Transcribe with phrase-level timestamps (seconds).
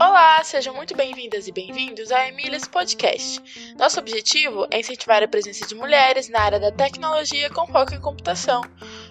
[0.00, 3.74] Olá, sejam muito bem-vindas e bem-vindos ao Emílias Podcast.
[3.76, 8.00] Nosso objetivo é incentivar a presença de mulheres na área da tecnologia com foco em
[8.00, 8.62] computação.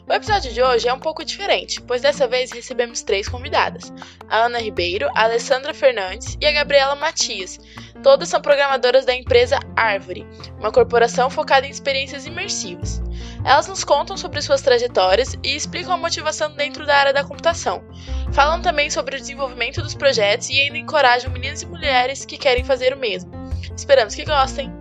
[0.07, 3.91] O episódio de hoje é um pouco diferente, pois dessa vez recebemos três convidadas:
[4.29, 7.59] a Ana Ribeiro, a Alessandra Fernandes e a Gabriela Matias.
[8.01, 10.25] Todas são programadoras da empresa Árvore,
[10.57, 13.02] uma corporação focada em experiências imersivas.
[13.45, 17.83] Elas nos contam sobre suas trajetórias e explicam a motivação dentro da área da computação.
[18.31, 22.63] Falam também sobre o desenvolvimento dos projetos e ainda encorajam meninas e mulheres que querem
[22.63, 23.29] fazer o mesmo.
[23.75, 24.71] Esperamos que gostem!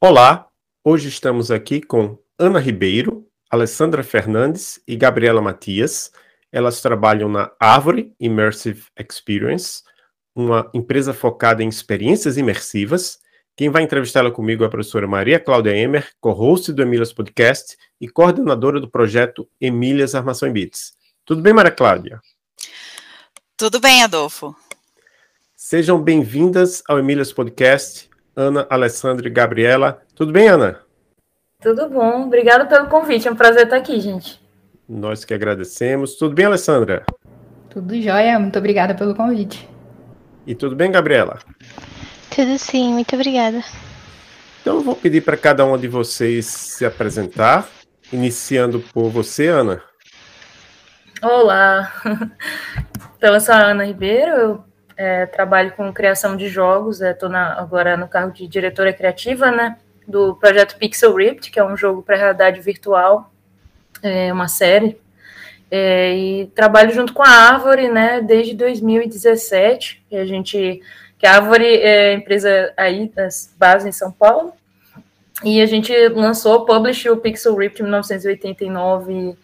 [0.00, 0.46] Olá,
[0.84, 6.12] hoje estamos aqui com Ana Ribeiro, Alessandra Fernandes e Gabriela Matias.
[6.52, 9.82] Elas trabalham na Árvore Immersive Experience,
[10.32, 13.18] uma empresa focada em experiências imersivas
[13.56, 18.06] quem vai entrevistá-la comigo é a professora Maria Cláudia Emer, co-host do Emílias Podcast e
[18.06, 20.92] coordenadora do projeto Emílias Armação em Bits.
[21.24, 22.20] Tudo bem, Maria Cláudia?
[23.56, 24.54] Tudo bem, Adolfo.
[25.56, 30.02] Sejam bem-vindas ao Emílias Podcast, Ana, Alessandra e Gabriela.
[30.14, 30.80] Tudo bem, Ana?
[31.62, 32.26] Tudo bom.
[32.26, 33.26] Obrigada pelo convite.
[33.26, 34.38] É um prazer estar aqui, gente.
[34.86, 36.16] Nós que agradecemos.
[36.16, 37.06] Tudo bem, Alessandra?
[37.70, 38.38] Tudo jóia.
[38.38, 39.66] Muito obrigada pelo convite.
[40.46, 41.38] E tudo bem, Gabriela?
[42.30, 43.62] Tudo sim, muito obrigada.
[44.60, 47.68] Então eu vou pedir para cada uma de vocês se apresentar,
[48.12, 49.82] iniciando por você, Ana.
[51.22, 51.92] Olá,
[53.16, 54.64] então eu sou a Ana Ribeiro, eu
[54.96, 59.76] é, trabalho com criação de jogos, estou é, agora no cargo de diretora criativa, né,
[60.06, 63.32] do projeto Pixel Rift, que é um jogo para realidade virtual,
[64.02, 64.98] é uma série,
[65.70, 70.80] é, e trabalho junto com a Árvore, né, desde 2017, e a gente
[71.18, 74.52] que a Árvore é empresa aí das bases em São Paulo.
[75.44, 79.36] E a gente lançou, publish o Pixel Rift em 1989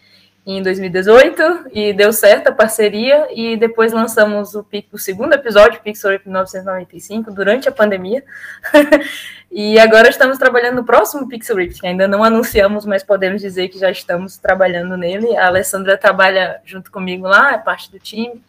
[0.45, 6.11] em 2018 e deu certo a parceria e depois lançamos o, o segundo episódio, Pixel
[6.11, 8.25] Rift 1995, durante a pandemia.
[9.53, 13.69] e agora estamos trabalhando no próximo Pixel Rift, que ainda não anunciamos, mas podemos dizer
[13.69, 15.37] que já estamos trabalhando nele.
[15.37, 18.43] A Alessandra trabalha junto comigo lá, é parte do time.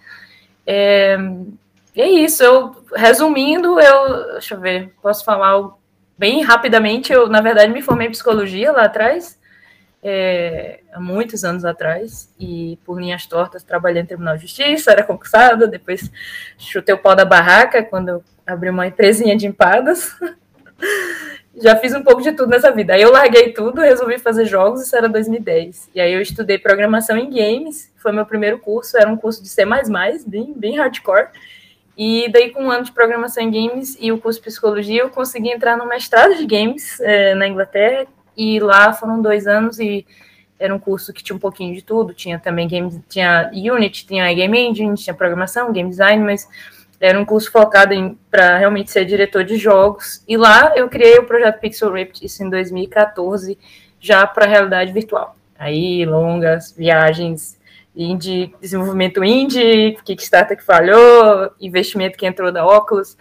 [0.65, 1.17] É,
[1.95, 5.69] e é isso, eu resumindo, eu deixa eu ver, posso falar
[6.17, 9.39] bem rapidamente, eu na verdade me formei em psicologia lá atrás,
[10.01, 15.03] é, há muitos anos atrás, e por linhas tortas trabalhei no Tribunal de Justiça, era
[15.03, 16.11] concursada, depois
[16.57, 20.15] chutei o pau da barraca quando abri uma empresinha de empadas.
[21.55, 22.93] Já fiz um pouco de tudo nessa vida.
[22.93, 25.91] Aí eu larguei tudo, resolvi fazer jogos, isso era 2010.
[25.93, 29.49] E aí eu estudei programação em games, foi meu primeiro curso, era um curso de
[29.49, 29.63] C++,
[30.25, 31.27] bem, bem hardcore.
[31.97, 35.09] E daí, com um ano de programação em games e o curso de psicologia, eu
[35.09, 38.07] consegui entrar no mestrado de games é, na Inglaterra.
[38.35, 40.05] E lá foram dois anos e
[40.59, 42.13] era um curso que tinha um pouquinho de tudo.
[42.13, 46.47] Tinha também games, tinha Unity, tinha Game Engine, tinha programação, game design, mas
[46.99, 50.23] era um curso focado para realmente ser diretor de jogos.
[50.27, 53.57] E lá eu criei o projeto Pixel Rift, isso em 2014,
[53.99, 55.35] já para realidade virtual.
[55.59, 57.59] Aí, longas viagens
[57.95, 63.17] indie, desenvolvimento indie, Kickstarter que falhou, investimento que entrou da Oculus,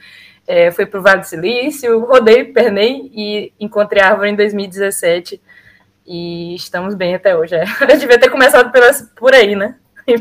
[0.47, 5.41] é, foi para o Vale do Silício, rodei, pernei e encontrei a árvore em 2017
[6.07, 7.55] e estamos bem até hoje.
[7.55, 7.65] É.
[7.89, 9.77] Eu devia ter começado pela, por aí, né?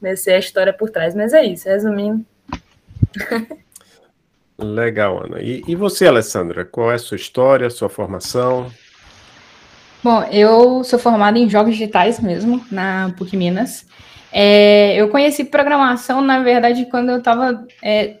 [0.00, 2.24] Comecei a história por trás, mas é isso, resumindo.
[4.58, 5.40] Legal, Ana.
[5.40, 8.70] E, e você, Alessandra, qual é a sua história, sua formação?
[10.04, 13.86] Bom, eu sou formada em jogos digitais mesmo, na PUC Minas.
[14.30, 18.18] É, eu conheci programação, na verdade, quando eu estava é,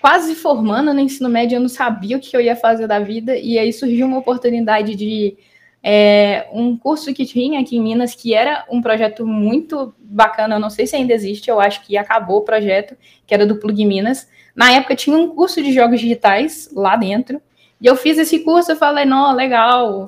[0.00, 3.36] quase formando no ensino médio, eu não sabia o que eu ia fazer da vida,
[3.36, 5.36] e aí surgiu uma oportunidade de
[5.82, 10.60] é, um curso que tinha aqui em Minas, que era um projeto muito bacana, eu
[10.60, 13.84] não sei se ainda existe, eu acho que acabou o projeto, que era do Plug
[13.84, 14.26] Minas.
[14.54, 17.42] Na época tinha um curso de jogos digitais lá dentro,
[17.78, 20.06] e eu fiz esse curso, eu falei, não, legal,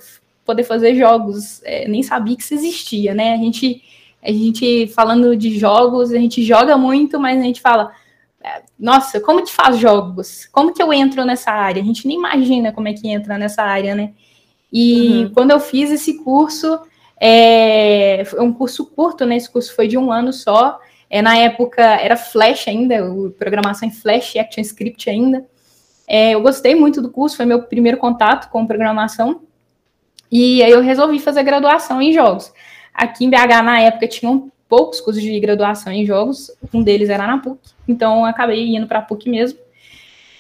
[0.49, 1.61] poder fazer jogos.
[1.63, 3.35] É, nem sabia que isso existia, né?
[3.35, 3.83] A gente,
[4.23, 7.93] a gente falando de jogos, a gente joga muito, mas a gente fala,
[8.43, 10.47] é, nossa, como que faz jogos?
[10.47, 11.83] Como que eu entro nessa área?
[11.83, 14.15] A gente nem imagina como é que entra nessa área, né?
[14.73, 15.31] E uhum.
[15.35, 16.81] quando eu fiz esse curso,
[17.21, 19.37] é, foi um curso curto, né?
[19.37, 20.81] Esse curso foi de um ano só.
[21.11, 25.45] É, na época era Flash ainda, o, programação em Flash, ActionScript ainda.
[26.07, 29.43] É, eu gostei muito do curso, foi meu primeiro contato com programação.
[30.31, 32.53] E aí eu resolvi fazer graduação em jogos.
[32.93, 37.27] Aqui em BH, na época, tinham poucos cursos de graduação em jogos, um deles era
[37.27, 37.59] na PUC,
[37.89, 39.59] então eu acabei indo para a PUC mesmo.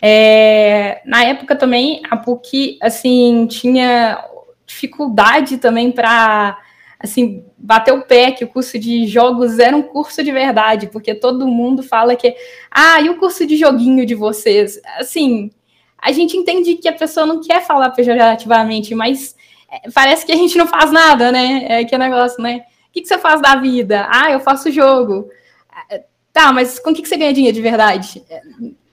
[0.03, 4.23] É, na época também, a PUC, assim, tinha,
[4.69, 6.59] dificuldade também para
[7.01, 11.15] assim, bater o pé que o curso de jogos era um curso de verdade, porque
[11.15, 12.35] todo mundo fala que,
[12.71, 14.81] ah, e o curso de joguinho de vocês?
[14.99, 15.51] Assim,
[15.97, 19.35] a gente entende que a pessoa não quer falar pejorativamente, mas
[19.93, 21.67] parece que a gente não faz nada, né?
[21.69, 22.65] É que negócio, né?
[22.89, 24.07] O que, que você faz da vida?
[24.11, 25.31] Ah, eu faço jogo.
[25.91, 28.23] É, tá, mas com o que, que você ganha dinheiro de verdade?
[28.31, 28.43] É,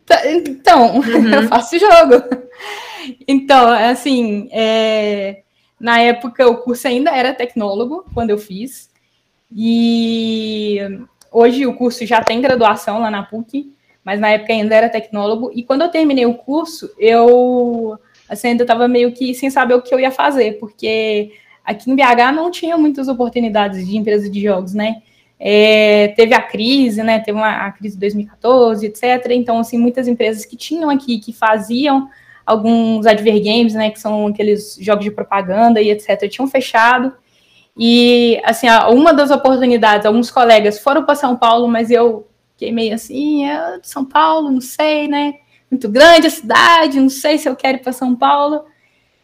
[0.06, 1.34] tá, então, uhum.
[1.34, 2.24] eu faço jogo.
[3.28, 5.44] Então, assim, é,
[5.80, 8.90] na época, o curso ainda era tecnólogo, quando eu fiz.
[9.56, 10.80] E
[11.32, 13.74] hoje o curso já tem graduação lá na PUC,
[14.04, 15.52] mas na época ainda era tecnólogo.
[15.54, 17.98] E quando eu terminei o curso, eu
[18.30, 21.32] assim, ainda estava meio que sem saber o que eu ia fazer, porque
[21.64, 25.02] aqui em BH não tinha muitas oportunidades de empresa de jogos, né?
[25.40, 27.20] É, teve a crise, né?
[27.20, 29.04] Teve uma, a crise de 2014, etc.
[29.32, 32.10] Então, assim, muitas empresas que tinham aqui, que faziam
[32.46, 37.12] alguns advergames, né, que são aqueles jogos de propaganda e etc, tinham fechado.
[37.78, 42.94] E, assim, uma das oportunidades, alguns colegas foram para São Paulo, mas eu fiquei meio
[42.94, 45.34] assim, é de São Paulo, não sei, né?
[45.76, 48.64] Muito grande a cidade, não sei se eu quero ir para São Paulo.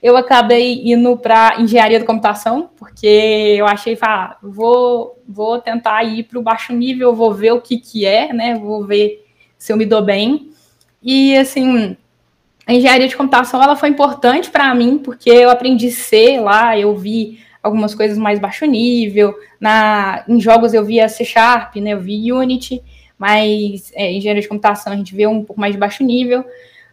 [0.03, 6.23] Eu acabei indo para engenharia da computação, porque eu achei, ah, vou, vou tentar ir
[6.23, 8.55] para o baixo nível, vou ver o que, que é, né?
[8.55, 9.25] Vou ver
[9.57, 10.51] se eu me dou bem.
[11.01, 11.95] E, assim,
[12.67, 16.97] a engenharia de computação ela foi importante para mim, porque eu aprendi C lá, eu
[16.97, 22.01] vi algumas coisas mais baixo nível, na, em jogos eu via C Sharp, né, eu
[22.01, 22.83] vi Unity,
[23.21, 26.43] mas é, engenharia de computação a gente vê um pouco mais de baixo nível,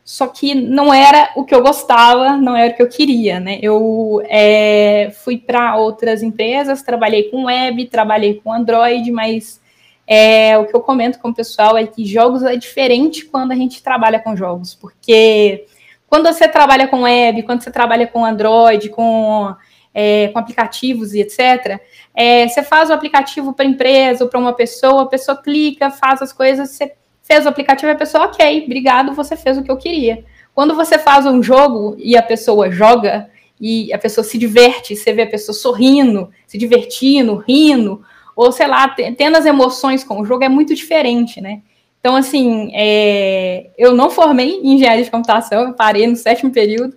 [0.04, 3.58] só que não era o que eu gostava, não era o que eu queria, né,
[3.62, 9.58] eu é, fui para outras empresas, trabalhei com web, trabalhei com Android, mas
[10.06, 13.56] é, o que eu comento com o pessoal é que jogos é diferente quando a
[13.56, 15.64] gente trabalha com jogos, porque
[16.06, 19.54] quando você trabalha com web, quando você trabalha com Android, com,
[20.00, 21.80] é, com aplicativos e etc.,
[22.14, 26.22] é, você faz o aplicativo para empresa ou para uma pessoa, a pessoa clica, faz
[26.22, 29.76] as coisas, você fez o aplicativo a pessoa, ok, obrigado, você fez o que eu
[29.76, 30.24] queria.
[30.54, 33.28] Quando você faz um jogo e a pessoa joga,
[33.60, 38.04] e a pessoa se diverte, você vê a pessoa sorrindo, se divertindo, rindo,
[38.36, 41.60] ou sei lá, tendo as emoções com o jogo é muito diferente, né?
[41.98, 46.96] Então, assim, é, eu não formei em engenharia de computação, eu parei no sétimo período,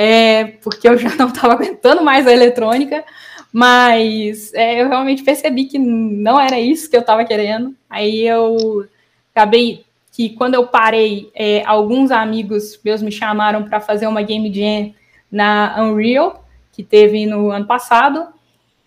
[0.00, 3.04] é, porque eu já não estava aguentando mais a eletrônica,
[3.52, 7.74] mas é, eu realmente percebi que não era isso que eu estava querendo.
[7.90, 8.86] Aí eu
[9.34, 14.54] acabei que quando eu parei, é, alguns amigos meus me chamaram para fazer uma game
[14.54, 14.94] jam
[15.30, 18.28] na Unreal, que teve no ano passado,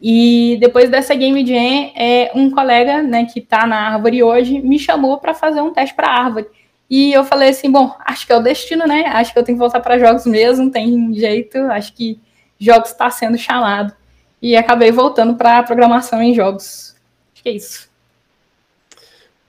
[0.02, 4.80] e depois dessa Game Jam, é, um colega né, que está na árvore hoje me
[4.80, 6.48] chamou para fazer um teste para a árvore.
[6.92, 9.06] E eu falei assim: bom, acho que é o destino, né?
[9.08, 11.58] Acho que eu tenho que voltar para jogos mesmo, tem jeito.
[11.72, 12.20] Acho que
[12.60, 13.96] jogos está sendo chamado.
[14.42, 16.94] E acabei voltando para programação em jogos.
[17.34, 17.90] Acho que é isso.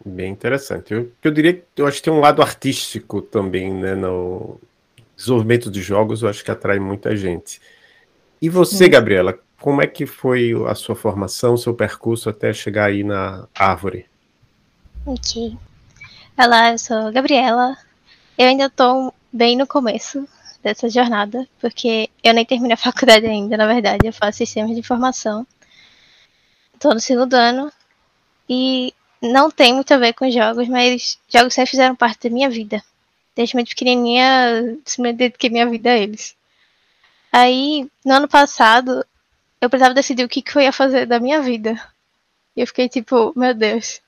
[0.07, 0.95] Bem interessante.
[0.95, 3.97] Eu, eu diria que eu acho que tem um lado artístico também, né?
[3.97, 4.61] No
[5.17, 7.61] desenvolvimento de jogos, eu acho que atrai muita gente.
[8.41, 13.03] E você, Gabriela, como é que foi a sua formação, seu percurso até chegar aí
[13.03, 14.07] na árvore?
[15.05, 15.57] Ok.
[16.45, 17.79] Olá, eu sou Gabriela.
[18.37, 20.29] Eu ainda estou bem no começo
[20.61, 24.05] dessa jornada, porque eu nem terminei a faculdade ainda, na verdade.
[24.05, 25.47] Eu faço sistemas de informação.
[26.75, 27.73] Estou no segundo ano.
[28.49, 32.51] E não tem muito a ver com jogos, mas jogos sempre fizeram parte da minha
[32.51, 32.83] vida.
[33.37, 36.35] Desde muito pequenininha, me dediquei minha vida a eles.
[37.31, 39.07] Aí, no ano passado,
[39.61, 41.81] eu precisava decidir o que, que eu ia fazer da minha vida.
[42.57, 44.03] E eu fiquei tipo, meu Deus.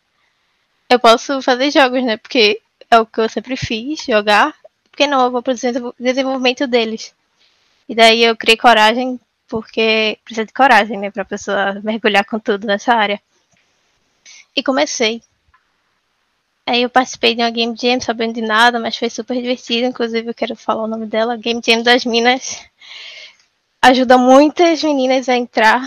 [0.95, 2.17] Eu posso fazer jogos, né?
[2.17, 4.55] Porque é o que eu sempre fiz, jogar.
[4.89, 7.13] Porque não, eu vou para o desenvolvimento deles.
[7.89, 11.11] E daí eu criei coragem, porque precisa de coragem, né?
[11.11, 13.21] Pra pessoa mergulhar com tudo nessa área.
[14.55, 15.21] E comecei.
[16.65, 19.89] Aí eu participei de uma Game Jam sabendo de nada, mas foi super divertido.
[19.89, 22.65] Inclusive eu quero falar o nome dela, Game Jam das Minas
[23.83, 25.83] ajuda muitas meninas a entrar,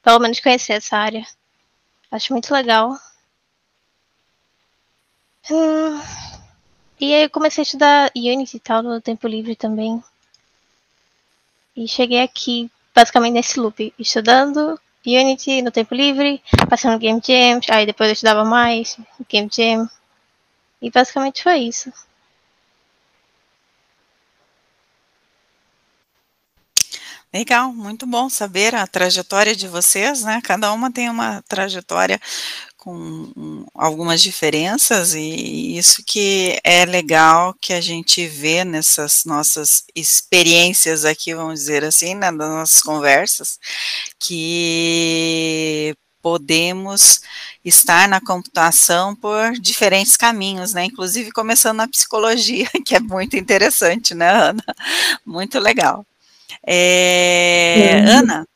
[0.00, 1.26] pelo menos conhecer essa área.
[2.10, 2.96] Acho muito legal.
[5.48, 6.00] Hum,
[7.00, 10.02] e aí eu comecei a estudar Unity e tal no tempo livre também.
[11.76, 17.86] E cheguei aqui basicamente nesse loop, estudando Unity no tempo livre, passando Game Jam, aí
[17.86, 19.88] depois eu estudava mais Game Jam.
[20.82, 21.90] E basicamente foi isso.
[27.32, 30.40] Legal, muito bom saber a trajetória de vocês, né?
[30.42, 32.20] Cada uma tem uma trajetória
[32.80, 32.94] com
[33.36, 41.04] um, algumas diferenças, e isso que é legal que a gente vê nessas nossas experiências
[41.04, 43.58] aqui, vamos dizer assim, né, nas nossas conversas,
[44.18, 47.20] que podemos
[47.62, 50.84] estar na computação por diferentes caminhos, né?
[50.84, 54.64] Inclusive começando na psicologia, que é muito interessante, né, Ana?
[55.24, 56.04] Muito legal.
[56.66, 58.46] É, Ana,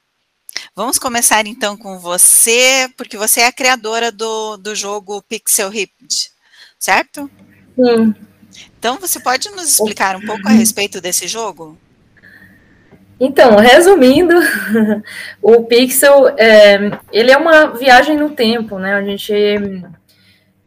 [0.74, 6.30] vamos começar então com você, porque você é a criadora do, do jogo Pixel Ripped,
[6.78, 7.30] certo?
[7.76, 8.14] Sim.
[8.78, 11.78] Então, você pode nos explicar um pouco a respeito desse jogo?
[13.18, 14.34] Então, resumindo,
[15.40, 18.94] o Pixel, é, ele é uma viagem no tempo, né?
[18.94, 19.32] A gente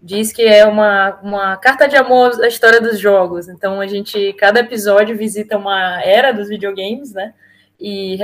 [0.02, 3.48] diz que é uma, uma carta de amor à história dos jogos.
[3.48, 7.34] Então, a gente, cada episódio visita uma era dos videogames, né?
[7.80, 8.18] E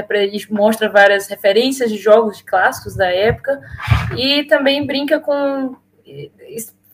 [0.49, 3.61] mostra várias referências de jogos de clássicos da época
[4.17, 5.75] e também brinca com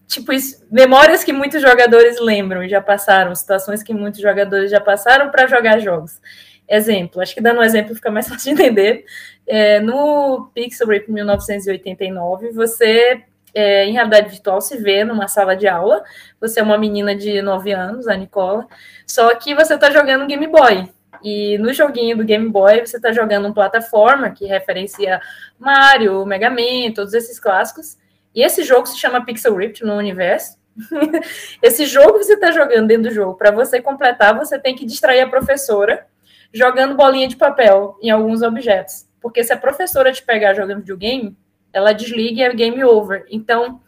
[0.10, 0.32] tipo
[0.72, 5.48] memórias que muitos jogadores lembram e já passaram, situações que muitos jogadores já passaram para
[5.48, 6.20] jogar jogos.
[6.68, 9.06] Exemplo, acho que dando um exemplo fica mais fácil de entender.
[9.48, 13.24] É, no Pixel Rip 1989, você,
[13.54, 16.04] é, em realidade virtual, se vê numa sala de aula.
[16.42, 18.68] Você é uma menina de 9 anos, a Nicola,
[19.08, 20.89] só que você está jogando Game Boy.
[21.24, 25.22] E no joguinho do Game Boy, você está jogando uma plataforma que referencia
[25.58, 27.98] Mario, Mega Man, todos esses clássicos.
[28.34, 30.58] E esse jogo se chama Pixel Ripped no universo.
[31.62, 34.86] esse jogo que você está jogando dentro do jogo, para você completar, você tem que
[34.86, 36.08] distrair a professora
[36.54, 39.08] jogando bolinha de papel em alguns objetos.
[39.22, 41.38] Porque se a professora te pegar jogando videogame,
[41.74, 43.26] ela desliga e é game over.
[43.30, 43.82] Então,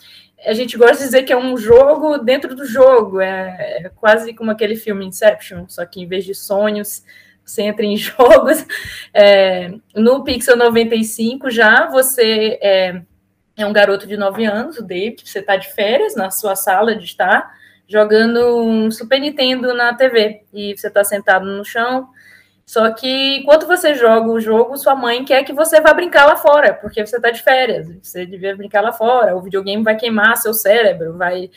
[0.46, 3.22] a gente gosta de dizer que é um jogo dentro do jogo.
[3.22, 7.04] É, é quase como aquele filme Inception, só que em vez de sonhos,
[7.46, 8.66] você entra em jogos.
[9.14, 13.02] É, no Pixel 95 já você é,
[13.58, 16.96] é, um garoto de 9 anos, o David, você está de férias na sua sala
[16.96, 17.54] de estar,
[17.88, 20.44] jogando um Super Nintendo na TV.
[20.54, 22.10] E você está sentado no chão,
[22.72, 26.38] só que enquanto você joga o jogo, sua mãe quer que você vá brincar lá
[26.38, 27.86] fora, porque você está de férias.
[28.02, 29.36] Você devia brincar lá fora.
[29.36, 31.52] O videogame vai queimar seu cérebro, vai.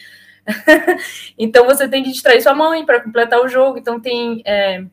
[1.38, 3.78] então você tem que distrair sua mãe para completar o jogo.
[3.78, 4.85] Então tem, é,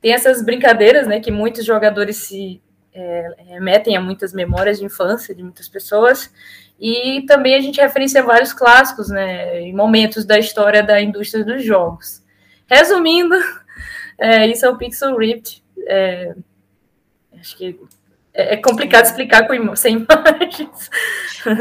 [0.00, 2.62] tem essas brincadeiras, né, que muitos jogadores se
[2.94, 6.32] é, remetem a muitas memórias de infância de muitas pessoas.
[6.78, 11.64] E também a gente referencia vários clássicos, né, em momentos da história da indústria dos
[11.64, 12.22] jogos.
[12.68, 13.34] Resumindo,
[14.18, 15.62] é, isso é o Pixel Ripped.
[15.86, 16.34] É,
[17.38, 17.78] acho que
[18.36, 20.90] é, é complicado explicar com, sem imagens.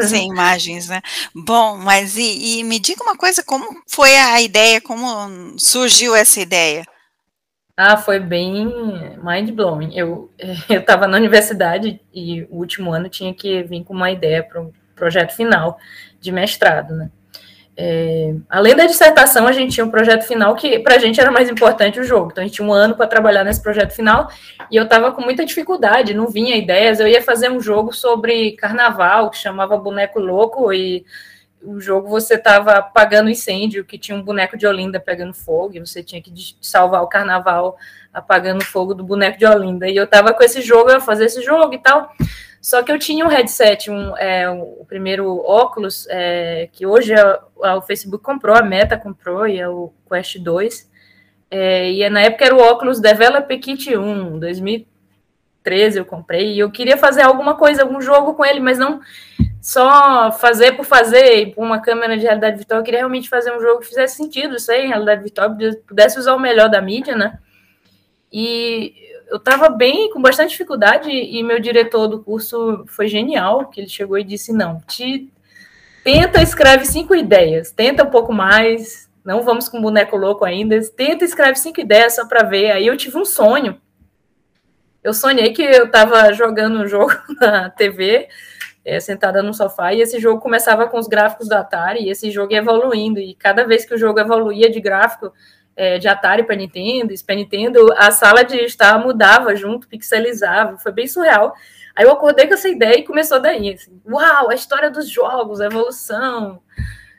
[0.10, 1.02] Sem imagens, né?
[1.34, 5.08] Bom, mas e, e, me diga uma coisa, como foi a ideia, como
[5.58, 6.84] surgiu essa ideia?
[7.78, 8.72] Ah, foi bem
[9.22, 9.96] mind-blowing.
[9.96, 10.32] Eu
[10.70, 14.74] estava na universidade e o último ano tinha que vir com uma ideia para o
[14.96, 15.78] projeto final
[16.20, 17.12] de mestrado, né?
[17.77, 21.29] É, além da dissertação, a gente tinha um projeto final que para a gente era
[21.29, 22.29] mais importante o jogo.
[22.32, 24.29] Então a gente tinha um ano para trabalhar nesse projeto final
[24.72, 27.00] e eu estava com muita dificuldade, não vinha ideias.
[27.00, 31.05] Eu ia fazer um jogo sobre carnaval que chamava Boneco Louco e
[31.66, 35.80] o jogo você estava apagando incêndio, que tinha um boneco de Olinda pegando fogo e
[35.80, 36.32] você tinha que
[36.62, 37.78] salvar o carnaval
[38.14, 39.90] apagando fogo do boneco de Olinda.
[39.90, 42.12] E eu estava com esse jogo, eu ia fazer esse jogo e tal.
[42.62, 47.74] Só que eu tinha um headset, um, é, o primeiro óculos, é, que hoje é,
[47.74, 50.90] o Facebook comprou, a Meta comprou, e é o Quest 2.
[51.52, 56.72] É, e na época era o óculos Developer Kit 1, 2013 eu comprei, e eu
[56.72, 59.00] queria fazer alguma coisa, algum jogo com ele, mas não
[59.66, 63.52] só fazer por fazer, e por uma câmera de realidade virtual, eu queria realmente fazer
[63.52, 65.58] um jogo que fizesse sentido, isso aí, realidade virtual,
[65.88, 67.40] pudesse usar o melhor da mídia, né?
[68.32, 68.94] E
[69.28, 73.90] eu estava bem, com bastante dificuldade, e meu diretor do curso foi genial, que ele
[73.90, 75.34] chegou e disse, não, te
[76.04, 81.26] tenta, escreve cinco ideias, tenta um pouco mais, não vamos com boneco louco ainda, tenta,
[81.26, 82.70] escreve cinco ideias só para ver.
[82.70, 83.82] Aí eu tive um sonho,
[85.04, 88.28] eu sonhei que eu estava jogando um jogo na TV,
[88.86, 92.30] é, sentada no sofá, e esse jogo começava com os gráficos do Atari, e esse
[92.30, 95.34] jogo ia evoluindo, e cada vez que o jogo evoluía de gráfico,
[95.75, 100.92] é, de Atari para Nintendo, Super Nintendo, a sala de estar mudava junto, pixelizava, foi
[100.92, 101.54] bem surreal.
[101.96, 105.60] Aí eu acordei com essa ideia e começou daí, assim, uau, a história dos jogos,
[105.60, 106.62] a evolução,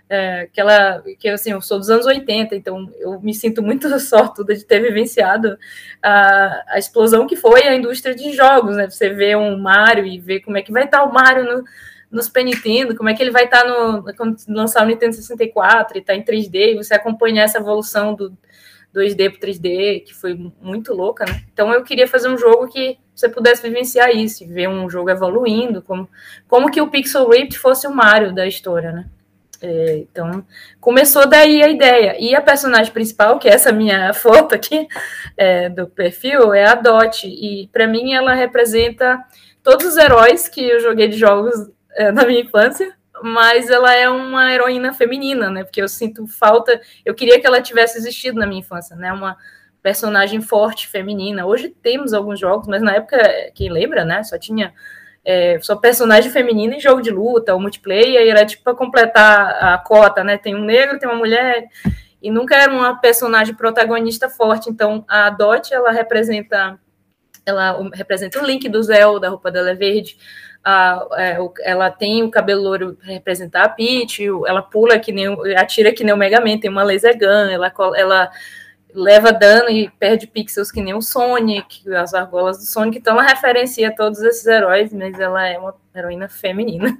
[0.09, 4.55] é, aquela, que assim, eu sou dos anos 80, então eu me sinto muito sortuda
[4.55, 5.59] de ter vivenciado
[6.03, 10.19] a, a explosão que foi a indústria de jogos, né, você vê um Mario e
[10.19, 11.65] ver como é que vai estar o Mario
[12.11, 15.99] no, Super Nintendo, como é que ele vai estar no, quando lançar o Nintendo 64
[15.99, 18.37] e está em 3D, e você acompanhar essa evolução do,
[18.97, 21.43] 2D para 3D, que foi muito louca, né?
[21.53, 25.83] Então eu queria fazer um jogo que você pudesse vivenciar isso, ver um jogo evoluindo,
[25.83, 26.09] como,
[26.49, 29.07] como que o Pixel Ripped fosse o Mario da história, né?
[29.61, 30.45] É, então,
[30.81, 32.17] começou daí a ideia.
[32.19, 34.87] E a personagem principal, que é essa minha foto aqui
[35.37, 37.27] é, do perfil, é a Dot.
[37.27, 39.23] E para mim ela representa
[39.63, 41.55] todos os heróis que eu joguei de jogos
[41.95, 45.65] é, na minha infância, mas ela é uma heroína feminina, né?
[45.65, 46.81] Porque eu sinto falta.
[47.05, 49.13] Eu queria que ela tivesse existido na minha infância, né?
[49.13, 49.37] Uma
[49.83, 51.47] personagem forte, feminina.
[51.47, 53.19] Hoje temos alguns jogos, mas na época,
[53.55, 54.23] quem lembra, né?
[54.23, 54.75] Só tinha
[55.27, 59.77] é, só personagem feminina em jogo de luta, o multiplayer, era tipo para completar a
[59.77, 60.39] cota, né?
[60.39, 61.67] Tem um negro, tem uma mulher,
[62.23, 64.71] e nunca era uma personagem protagonista forte.
[64.71, 66.79] Então a Dot ela representa
[67.45, 70.17] ela representa o Link do Zelda, da roupa dela é verde.
[70.65, 75.29] A, é, ela tem o cabelo louro para representar a Peach, ela pula que nem
[75.57, 78.31] atira que nem o Mega Man, tem uma laser gun, ela, ela
[78.97, 83.29] leva dano e perde pixels que nem o Sonic, as argolas do Sonic, então ela
[83.29, 86.97] referencia todos esses heróis, mas ela é uma heroína feminina.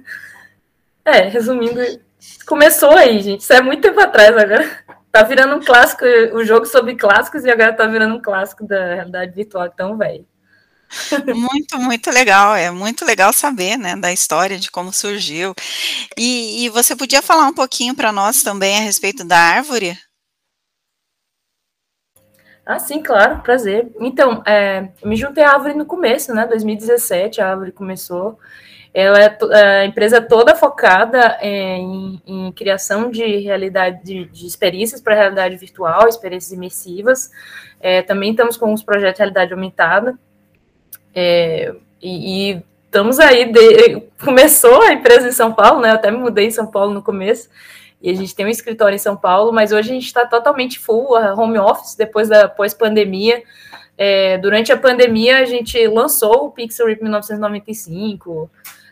[1.03, 1.79] É, resumindo,
[2.45, 3.39] começou aí, gente.
[3.39, 4.85] Isso é muito tempo atrás agora.
[5.09, 8.95] Tá virando um clássico, o jogo sobre clássicos, e agora tá virando um clássico da
[8.95, 10.27] realidade virtual tão velho.
[11.33, 12.55] Muito, muito legal.
[12.55, 15.55] É muito legal saber, né, da história, de como surgiu.
[16.17, 19.97] E, e você podia falar um pouquinho para nós também a respeito da árvore?
[22.69, 23.87] Ah, sim, claro, prazer.
[23.97, 26.45] Então, é, eu me juntei à Árvore no começo, né?
[26.45, 28.37] 2017, a Árvore começou.
[28.93, 34.99] Ela é, é a empresa toda focada em, em, criação de realidade, de, de experiências
[34.99, 37.31] para realidade virtual, experiências imersivas.
[37.79, 40.19] É, também estamos com os projetos de realidade aumentada.
[41.15, 45.91] É, e, e, estamos aí, de, começou a empresa em São Paulo, né?
[45.91, 47.47] Eu até me mudei em São Paulo no começo
[48.01, 50.79] e a gente tem um escritório em São Paulo, mas hoje a gente está totalmente
[50.79, 53.43] full, home office, depois da pós-pandemia.
[53.97, 58.49] É, durante a pandemia, a gente lançou o Pixel Rip 1995,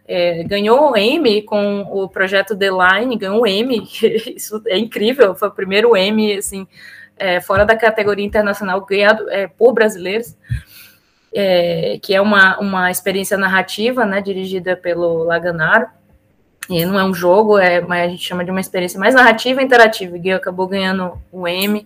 [0.08, 3.84] é, ganhou um M com o projeto The Line, ganhou um M,
[4.36, 6.68] isso é incrível, foi o primeiro M, assim,
[7.18, 10.36] é, fora da categoria internacional, ganhado é, por brasileiros,
[11.34, 15.88] é, que é uma, uma experiência narrativa, né, dirigida pelo Laganaro,
[16.70, 19.62] e não é um jogo, é, mas a gente chama de uma experiência mais narrativa
[19.62, 20.18] e interativa.
[20.18, 21.86] Gui acabou ganhando o M.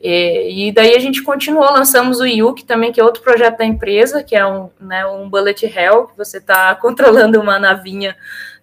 [0.00, 3.64] E, e, daí a gente continuou, lançamos o Yuki também, que é outro projeto da
[3.64, 8.16] empresa, que é um, né, um bullet hell, que você está controlando uma navinha,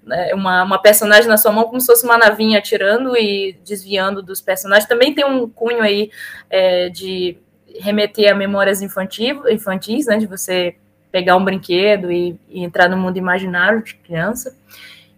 [0.04, 4.22] né, uma, uma personagem na sua mão, como se fosse uma navinha atirando e desviando
[4.22, 4.88] dos personagens.
[4.88, 6.12] Também tem um cunho aí
[6.50, 7.38] é, de
[7.80, 10.76] remeter a memórias infantil, infantis, né, de você
[11.12, 14.56] pegar um brinquedo e, e entrar no mundo imaginário de criança.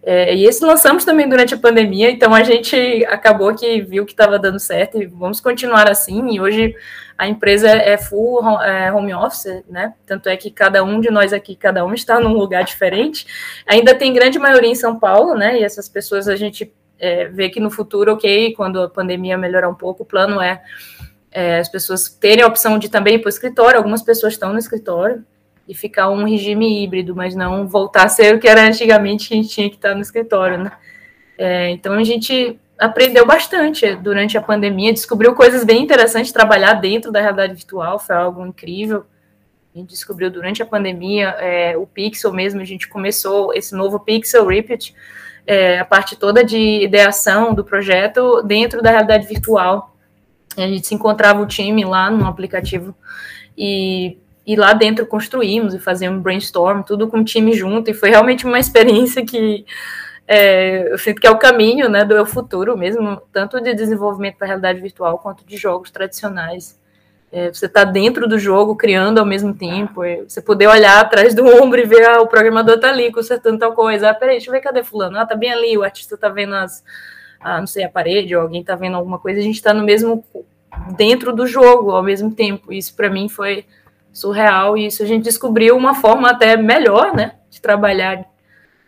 [0.07, 4.11] É, e esse lançamos também durante a pandemia, então a gente acabou que viu que
[4.11, 6.31] estava dando certo e vamos continuar assim.
[6.31, 6.75] E hoje
[7.17, 9.95] a empresa é full é, home office, né?
[10.05, 13.25] Tanto é que cada um de nós aqui, cada um está num lugar diferente.
[13.65, 15.59] Ainda tem grande maioria em São Paulo, né?
[15.59, 19.69] E essas pessoas a gente é, vê que no futuro, ok, quando a pandemia melhorar
[19.69, 20.61] um pouco, o plano é,
[21.31, 23.77] é as pessoas terem a opção de também ir para o escritório.
[23.77, 25.25] Algumas pessoas estão no escritório,
[25.67, 29.33] e ficar um regime híbrido, mas não voltar a ser o que era antigamente que
[29.33, 30.71] a gente tinha que estar no escritório, né?
[31.37, 37.11] É, então a gente aprendeu bastante durante a pandemia, descobriu coisas bem interessantes, trabalhar dentro
[37.11, 39.05] da realidade virtual foi algo incrível.
[39.73, 43.99] A gente descobriu durante a pandemia é, o Pixel mesmo, a gente começou esse novo
[43.99, 44.95] Pixel Repeat,
[45.45, 49.93] é, a parte toda de ideação do projeto dentro da realidade virtual.
[50.55, 52.95] A gente se encontrava o time lá no aplicativo
[53.57, 58.09] e e lá dentro construímos e fazíamos brainstorm, tudo com o time junto, e foi
[58.09, 59.65] realmente uma experiência que
[60.27, 64.47] é, eu sinto que é o caminho né, do futuro mesmo, tanto de desenvolvimento para
[64.47, 66.79] realidade virtual quanto de jogos tradicionais.
[67.31, 71.35] É, você está dentro do jogo, criando ao mesmo tempo, é, você poder olhar atrás
[71.35, 74.09] do ombro e ver ah, o programador está ali consertando tal coisa.
[74.09, 75.17] Ah, peraí, deixa eu ver cadê fulano.
[75.17, 76.83] Ah, tá bem ali, o artista está vendo as,
[77.39, 79.83] ah, não sei, a parede, ou alguém está vendo alguma coisa, a gente está no
[79.83, 80.23] mesmo
[80.95, 82.71] dentro do jogo ao mesmo tempo.
[82.71, 83.65] Isso para mim foi
[84.15, 88.25] surreal, e isso a gente descobriu uma forma até melhor, né, de trabalhar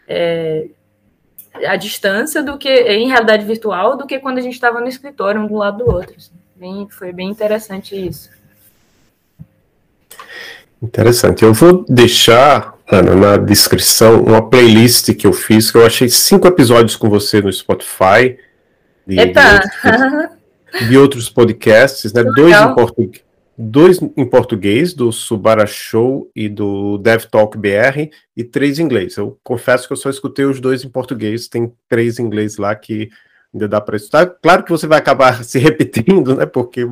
[0.08, 0.68] é,
[1.66, 5.42] à distância do que em realidade virtual do que quando a gente estava no escritório
[5.42, 6.16] um do lado do outro.
[6.18, 6.32] Assim.
[6.56, 8.30] Bem, foi bem interessante isso.
[10.82, 11.44] Interessante.
[11.44, 16.48] Eu vou deixar, Ana, na descrição uma playlist que eu fiz, que eu achei cinco
[16.48, 18.40] episódios com você no Spotify.
[19.06, 19.60] De, Eita!
[19.60, 22.24] De outros, de outros podcasts, né?
[22.24, 23.27] Dois em português
[23.58, 29.18] dois em português, do Subara Show e do Dev Talk BR, e três em inglês.
[29.18, 32.76] Eu confesso que eu só escutei os dois em português, tem três em inglês lá
[32.76, 33.10] que
[33.52, 34.28] ainda dá para estudar.
[34.28, 36.46] Claro que você vai acabar se repetindo, né?
[36.46, 36.86] Porque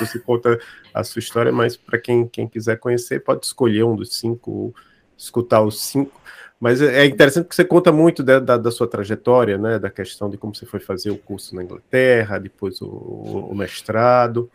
[0.00, 0.58] você conta
[0.92, 4.74] a sua história, mas para quem, quem quiser conhecer, pode escolher um dos cinco,
[5.16, 6.20] escutar os cinco.
[6.58, 9.78] Mas é, é interessante que você conta muito da, da, da, sua trajetória, né?
[9.78, 14.50] Da questão de como você foi fazer o curso na Inglaterra, depois o, o mestrado.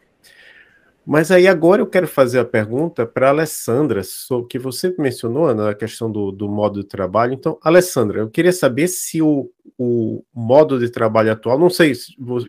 [1.10, 5.56] Mas aí agora eu quero fazer a pergunta para a Alessandra, sobre que você mencionou
[5.56, 7.34] na questão do, do, modo de trabalho.
[7.34, 11.94] Então, Alessandra, eu queria saber se o, o modo de trabalho atual, não sei,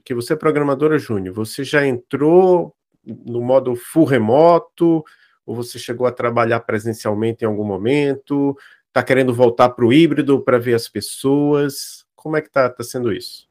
[0.05, 2.75] que você é programadora júnior, você já entrou
[3.07, 5.05] no modo full remoto,
[5.47, 8.57] ou você chegou a trabalhar presencialmente em algum momento,
[8.89, 12.05] está querendo voltar para o híbrido para ver as pessoas?
[12.17, 13.48] Como é que está tá sendo isso?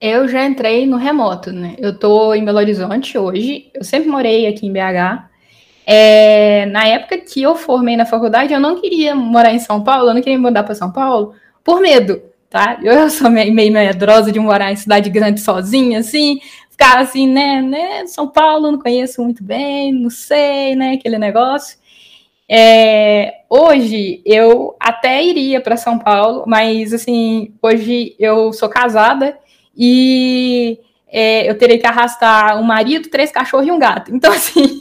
[0.00, 1.74] Eu já entrei no remoto, né?
[1.78, 5.24] Eu estou em Belo Horizonte hoje, eu sempre morei aqui em BH.
[5.86, 10.10] É, na época que eu formei na faculdade, eu não queria morar em São Paulo,
[10.10, 12.78] eu não queria mudar para São Paulo por medo, tá?
[12.82, 17.62] Eu sou meio, meio medrosa de morar em cidade grande sozinha, assim, ficar assim, né,
[17.62, 18.06] né?
[18.06, 20.92] São Paulo, não conheço muito bem, não sei, né?
[20.92, 21.78] Aquele negócio.
[22.48, 29.38] É, hoje eu até iria para São Paulo, mas assim, hoje eu sou casada
[29.76, 34.14] e é, eu terei que arrastar um marido, três cachorros e um gato.
[34.14, 34.80] Então, assim,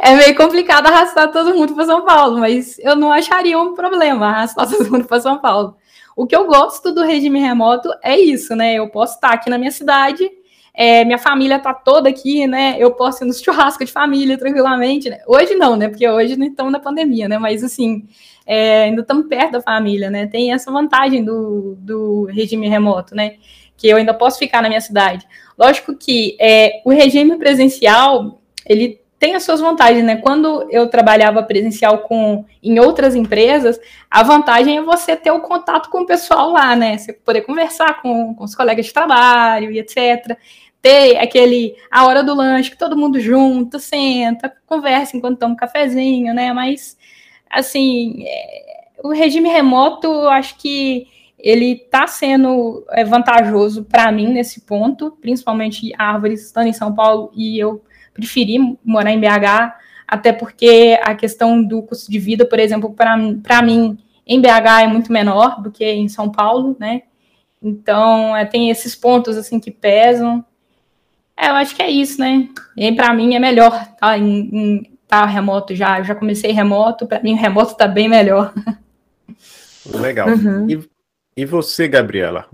[0.00, 4.26] é meio complicado arrastar todo mundo para São Paulo, mas eu não acharia um problema
[4.28, 5.76] arrastar todo mundo para São Paulo.
[6.16, 8.74] O que eu gosto do regime remoto é isso, né?
[8.74, 10.28] Eu posso estar aqui na minha cidade,
[10.74, 12.76] é, minha família tá toda aqui, né?
[12.78, 15.08] Eu posso ir no churrasco de família tranquilamente.
[15.08, 15.20] Né?
[15.26, 15.88] Hoje não, né?
[15.88, 17.38] Porque hoje não estamos na pandemia, né?
[17.38, 18.06] Mas assim,
[18.46, 20.26] é, ainda estamos perto da família, né?
[20.26, 23.36] Tem essa vantagem do, do regime remoto, né?
[23.80, 25.26] Que eu ainda posso ficar na minha cidade.
[25.58, 30.16] Lógico que é, o regime presencial, ele tem as suas vantagens, né?
[30.16, 35.88] Quando eu trabalhava presencial com em outras empresas, a vantagem é você ter o contato
[35.88, 36.98] com o pessoal lá, né?
[36.98, 40.36] Você poder conversar com, com os colegas de trabalho e etc.
[40.82, 45.56] Ter aquele a hora do lanche que todo mundo junto, senta, conversa enquanto toma um
[45.56, 46.52] cafezinho, né?
[46.52, 46.98] Mas
[47.50, 51.08] assim, é, o regime remoto, acho que
[51.42, 57.30] ele está sendo é, vantajoso para mim nesse ponto, principalmente árvores estando em São Paulo
[57.34, 59.74] e eu preferi morar em BH,
[60.06, 64.86] até porque a questão do custo de vida, por exemplo, para mim em BH é
[64.86, 67.02] muito menor do que em São Paulo, né?
[67.62, 70.44] Então é, tem esses pontos assim que pesam.
[71.36, 72.48] É, eu acho que é isso, né?
[72.76, 75.98] E para mim é melhor tá em, em tá remoto já.
[75.98, 78.52] Eu já comecei remoto, para mim o remoto está bem melhor.
[79.86, 80.28] Legal.
[80.28, 80.70] Uhum.
[80.70, 80.88] E
[81.36, 82.46] e você, Gabriela?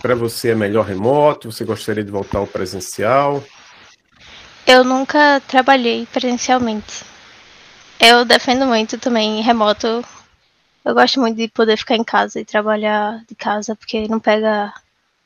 [0.00, 1.50] Para você é melhor remoto?
[1.50, 3.42] Você gostaria de voltar ao presencial?
[4.66, 7.04] Eu nunca trabalhei presencialmente.
[7.98, 10.04] Eu defendo muito também remoto.
[10.84, 14.72] Eu gosto muito de poder ficar em casa e trabalhar de casa, porque não pega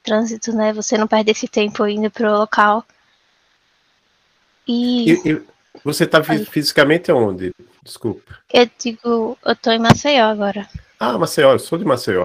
[0.03, 0.73] trânsito, né?
[0.73, 2.85] Você não perde esse tempo indo para o local.
[4.67, 5.13] E...
[5.13, 5.43] e, e
[5.85, 7.53] você está fisicamente onde?
[7.83, 8.39] Desculpa.
[8.53, 10.69] Eu digo, eu estou em Maceió agora.
[10.99, 12.25] Ah, Maceió, eu sou de Maceió.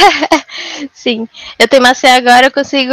[0.92, 1.28] Sim,
[1.58, 2.92] eu tenho Maceió agora, eu consigo.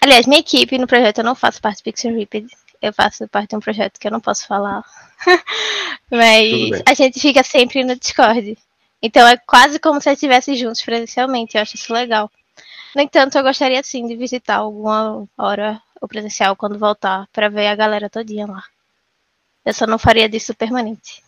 [0.00, 2.48] Aliás, minha equipe no projeto eu não faço parte do Pixel Ripped.
[2.80, 4.84] Eu faço parte de um projeto que eu não posso falar.
[6.10, 8.58] Mas a gente fica sempre no Discord.
[9.00, 11.56] Então é quase como se estivesse juntos presencialmente.
[11.56, 12.30] Eu acho isso legal.
[12.94, 17.68] No entanto, eu gostaria sim de visitar alguma hora o presencial quando voltar para ver
[17.68, 18.64] a galera todinha lá.
[19.64, 21.22] Eu só não faria disso permanente.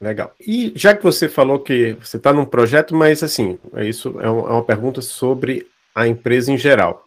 [0.00, 0.34] Legal.
[0.38, 4.26] E já que você falou que você está num projeto, mas assim, é isso é,
[4.26, 7.06] é uma pergunta sobre a empresa em geral.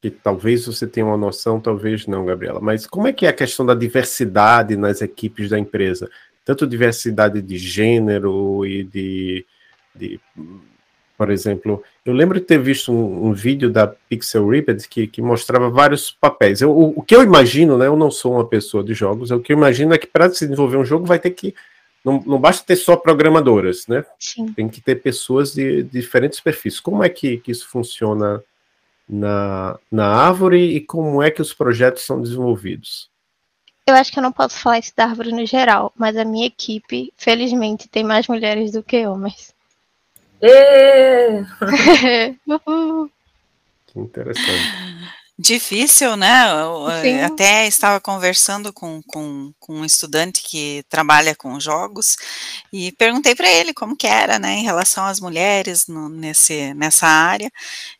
[0.00, 2.60] Que talvez você tenha uma noção, talvez não, Gabriela.
[2.60, 6.08] Mas como é que é a questão da diversidade nas equipes da empresa?
[6.44, 9.46] Tanto diversidade de gênero e de,
[9.94, 10.20] de
[11.16, 15.22] por exemplo, eu lembro de ter visto um, um vídeo da Pixel Ripped que, que
[15.22, 16.60] mostrava vários papéis.
[16.60, 17.86] Eu, o, o, que eu imagino, né?
[17.86, 20.46] Eu não sou uma pessoa de jogos, o que eu imagino é que para se
[20.46, 21.54] desenvolver um jogo vai ter que
[22.04, 24.04] não, não basta ter só programadoras, né?
[24.18, 24.52] Sim.
[24.52, 26.80] Tem que ter pessoas de, de diferentes perfis.
[26.80, 28.42] Como é que, que isso funciona
[29.08, 33.10] na, na árvore e como é que os projetos são desenvolvidos?
[33.86, 36.46] Eu acho que eu não posso falar isso da árvore no geral, mas a minha
[36.46, 39.54] equipe, felizmente, tem mais mulheres do que homens.
[40.40, 41.42] E...
[43.86, 45.12] que interessante.
[45.44, 46.44] Difícil, né?
[46.52, 52.16] Eu, eh, até estava conversando com, com, com, um estudante que trabalha com jogos
[52.72, 57.08] e perguntei para ele como que era, né, em relação às mulheres no, nesse, nessa
[57.08, 57.50] área,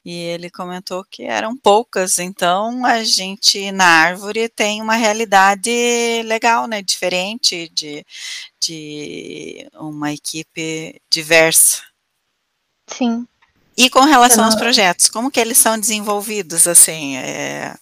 [0.04, 6.68] e ele comentou que eram poucas, então a gente na árvore tem uma realidade legal,
[6.68, 8.06] né, diferente de,
[8.60, 11.82] de uma equipe diversa.
[12.86, 13.26] Sim.
[13.76, 17.74] E com relação aos projetos, como que eles são desenvolvidos, assim, é,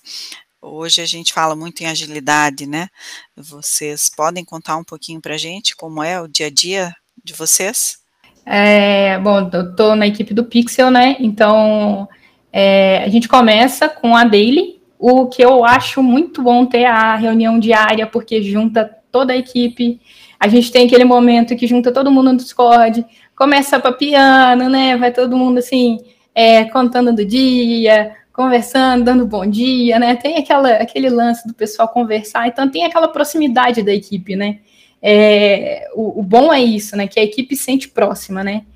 [0.63, 2.89] hoje a gente fala muito em agilidade, né?
[3.37, 7.33] Vocês podem contar um pouquinho para a gente como é o dia a dia de
[7.33, 7.99] vocês?
[8.47, 11.17] É, bom, eu estou na equipe do Pixel, né?
[11.19, 12.09] Então
[12.53, 17.17] é, a gente começa com a daily, o que eu acho muito bom ter a
[17.17, 20.01] reunião diária, porque junta toda a equipe.
[20.39, 23.05] A gente tem aquele momento que junta todo mundo no Discord,
[23.41, 24.99] começa piano, né?
[24.99, 25.99] Vai todo mundo assim,
[26.35, 30.15] é, contando do dia, conversando, dando bom dia, né?
[30.15, 34.59] Tem aquela, aquele lance do pessoal conversar, então tem aquela proximidade da equipe, né?
[35.01, 37.09] É, o, o, bom é isso, né?
[37.09, 38.67] Que a equipe sente próxima, né?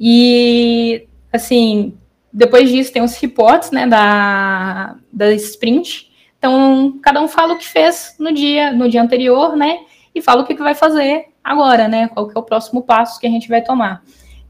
[0.00, 1.94] E assim,
[2.32, 3.86] depois disso tem os reports, né?
[3.86, 6.10] Da, da sprint.
[6.36, 9.78] Então, cada um fala o que fez no dia, no dia anterior, né?
[10.12, 12.08] E fala o que, que vai fazer agora, né?
[12.08, 14.02] Qual que é o próximo passo que a gente vai tomar.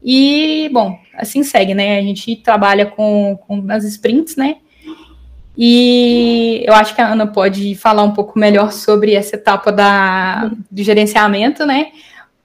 [0.03, 1.99] E, bom, assim segue, né?
[1.99, 4.57] A gente trabalha com, com as sprints, né?
[5.57, 10.51] E eu acho que a Ana pode falar um pouco melhor sobre essa etapa da,
[10.71, 11.91] do gerenciamento, né?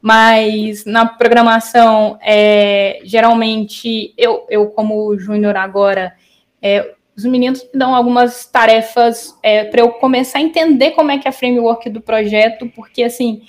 [0.02, 6.14] Mas na programação, é, geralmente, eu, eu como júnior agora,
[6.60, 11.18] é, os meninos me dão algumas tarefas é, para eu começar a entender como é
[11.18, 13.42] que é a framework do projeto, porque, assim,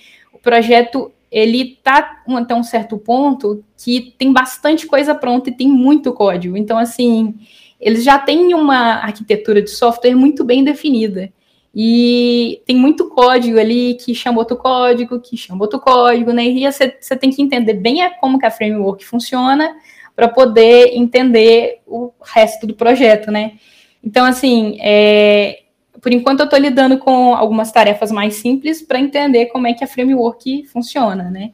[0.48, 6.14] projeto ele tá até um certo ponto que tem bastante coisa pronta e tem muito
[6.14, 6.56] código.
[6.56, 7.36] Então, assim,
[7.82, 11.30] eles já têm uma arquitetura de software muito bem definida.
[11.76, 16.46] E tem muito código ali que chama outro código, que chama outro código, né?
[16.46, 19.76] E você, tem que entender bem como que a framework funciona
[20.16, 23.54] para poder entender o resto do projeto, né?
[24.02, 25.60] Então, assim, é,
[26.08, 29.84] por enquanto eu estou lidando com algumas tarefas mais simples para entender como é que
[29.84, 31.52] a framework funciona, né?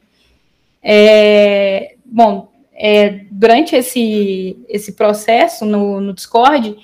[0.80, 6.76] É, bom, é, durante esse, esse processo no, no Discord,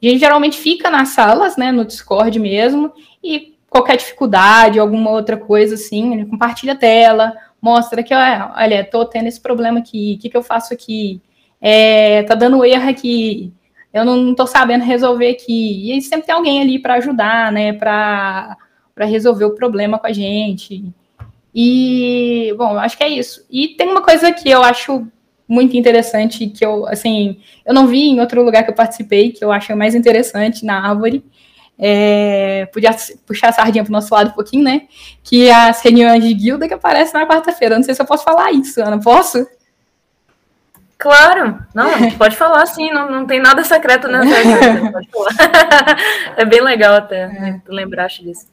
[0.00, 5.36] a gente geralmente fica nas salas, né, no Discord mesmo, e qualquer dificuldade, alguma outra
[5.36, 10.22] coisa assim, ele compartilha a tela, mostra que, olha, tô tendo esse problema aqui, o
[10.22, 11.20] que, que eu faço aqui?
[11.60, 13.52] É, tá dando erro aqui,
[13.92, 15.92] eu não estou sabendo resolver aqui.
[15.92, 18.56] E sempre tem alguém ali para ajudar, né, para
[18.98, 20.84] resolver o problema com a gente.
[21.54, 23.44] E, bom, acho que é isso.
[23.50, 25.06] E tem uma coisa que eu acho
[25.48, 29.44] muito interessante, que eu, assim, eu não vi em outro lugar que eu participei, que
[29.44, 31.24] eu acho mais interessante na Árvore,
[31.76, 32.94] é, podia
[33.26, 34.82] puxar a sardinha para o nosso lado um pouquinho, né?
[35.24, 37.76] Que é as reuniões de guilda que aparecem na quarta-feira.
[37.76, 39.00] Não sei se eu posso falar isso, Ana.
[39.00, 39.46] Posso?
[41.00, 44.28] Claro, não, pode falar sim, não, não tem nada secreto nessa
[44.92, 45.96] pode falar.
[46.36, 48.46] é bem legal até, né, tu lembraste disso.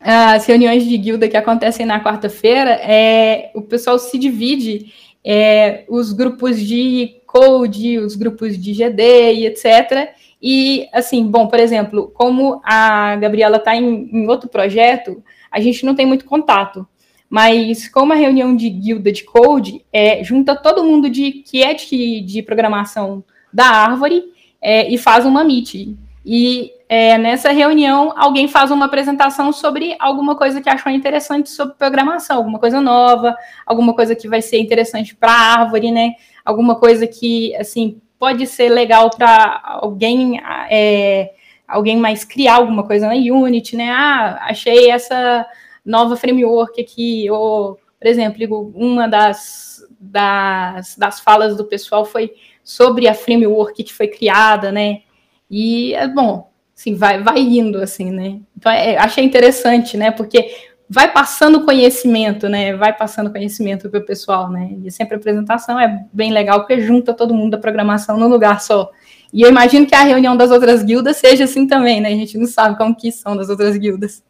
[0.00, 6.12] As reuniões de guilda que acontecem na quarta-feira, é, o pessoal se divide, é, os
[6.12, 10.14] grupos de code, os grupos de GD e etc.
[10.40, 15.84] E, assim, bom, por exemplo, como a Gabriela está em, em outro projeto, a gente
[15.84, 16.86] não tem muito contato.
[17.28, 21.74] Mas como a reunião de guilda de code é, junta todo mundo de que é
[21.74, 24.24] de, de programação da árvore
[24.62, 25.94] é, e faz uma meet.
[26.24, 31.74] E é, nessa reunião alguém faz uma apresentação sobre alguma coisa que achou interessante sobre
[31.74, 33.36] programação, alguma coisa nova,
[33.66, 36.14] alguma coisa que vai ser interessante para a árvore, né?
[36.44, 41.32] Alguma coisa que assim pode ser legal para alguém é,
[41.66, 43.90] alguém mais criar alguma coisa na Unity, né?
[43.90, 45.46] Ah, achei essa
[45.84, 53.08] nova framework aqui, ou, por exemplo, uma das, das, das falas do pessoal foi sobre
[53.08, 55.02] a framework que foi criada, né?
[55.50, 58.40] E, é bom, assim, vai, vai indo, assim, né?
[58.56, 60.10] Então, é, achei interessante, né?
[60.10, 60.54] Porque
[60.88, 62.74] vai passando conhecimento, né?
[62.76, 64.70] Vai passando conhecimento para o pessoal, né?
[64.84, 68.60] E sempre a apresentação é bem legal, porque junta todo mundo da programação num lugar
[68.60, 68.90] só.
[69.32, 72.08] E eu imagino que a reunião das outras guildas seja assim também, né?
[72.08, 74.22] A gente não sabe como que são das outras guildas.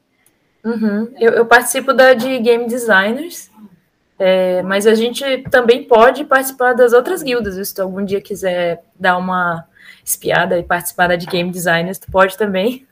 [0.64, 1.12] Uhum.
[1.20, 3.50] Eu, eu, participo da de Game Designers,
[4.18, 7.68] é, mas a gente também pode participar das outras guildas.
[7.68, 9.64] Se algum dia quiser dar uma
[10.04, 12.87] espiada e participar da de Game Designers, tu pode também.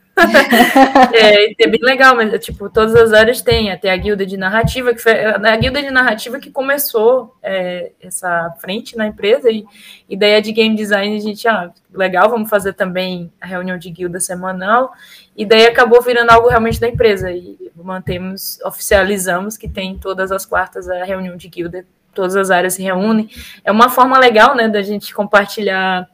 [1.12, 4.94] É, é, bem legal, mas tipo, todas as áreas tem, até a guilda de narrativa,
[4.94, 9.66] que foi a guilda de narrativa que começou é, essa frente na empresa, e,
[10.08, 13.76] e daí a de game design a gente, ah, legal, vamos fazer também a reunião
[13.76, 14.92] de guilda semanal,
[15.36, 20.46] e daí acabou virando algo realmente da empresa, e mantemos, oficializamos que tem todas as
[20.46, 23.28] quartas a reunião de guilda, todas as áreas se reúnem.
[23.62, 26.08] É uma forma legal, né, da gente compartilhar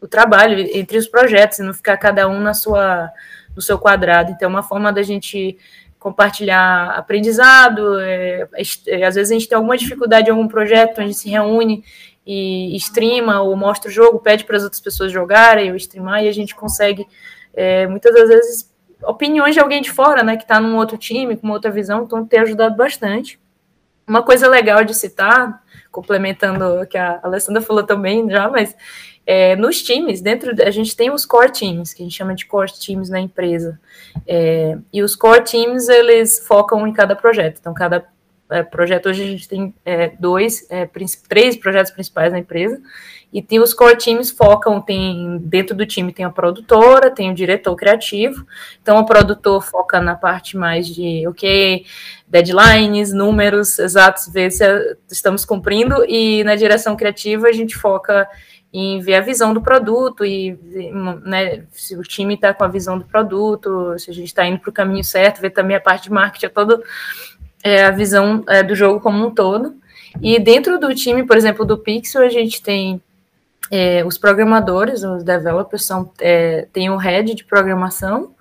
[0.00, 3.10] o trabalho entre os projetos e não ficar cada um na sua
[3.58, 4.30] no seu quadrado.
[4.30, 5.58] Então, é uma forma da gente
[5.98, 7.98] compartilhar aprendizado.
[7.98, 8.48] É,
[8.86, 11.82] é, às vezes a gente tem alguma dificuldade em algum projeto, a gente se reúne
[12.24, 16.28] e streama ou mostra o jogo, pede para as outras pessoas jogarem ou streamar, e
[16.28, 17.04] a gente consegue,
[17.52, 21.36] é, muitas das vezes, opiniões de alguém de fora, né, que está num outro time,
[21.36, 23.40] com uma outra visão, então tem ajudado bastante.
[24.06, 28.76] Uma coisa legal de citar, complementando o que a Alessandra falou também já, mas
[29.30, 32.46] é, nos times, dentro a gente tem os core teams, que a gente chama de
[32.46, 33.78] core teams na empresa.
[34.26, 37.58] É, e os core teams, eles focam em cada projeto.
[37.60, 38.06] Então, cada
[38.48, 40.88] é, projeto, hoje a gente tem é, dois, é,
[41.28, 42.80] três projetos principais na empresa,
[43.30, 47.34] e tem os core teams focam, tem dentro do time tem a produtora, tem o
[47.34, 48.46] diretor criativo.
[48.80, 51.84] Então o produtor foca na parte mais de ok,
[52.26, 54.64] deadlines, números exatos, ver se
[55.10, 58.26] estamos cumprindo, e na direção criativa a gente foca
[58.72, 60.58] em ver a visão do produto e
[61.24, 64.58] né, se o time está com a visão do produto, se a gente está indo
[64.58, 66.82] para o caminho certo, ver também a parte de marketing, é toda
[67.62, 69.74] é, a visão é, do jogo como um todo.
[70.20, 73.00] E dentro do time, por exemplo, do Pixel, a gente tem
[73.70, 78.34] é, os programadores, os developers, são, é, tem o head de programação,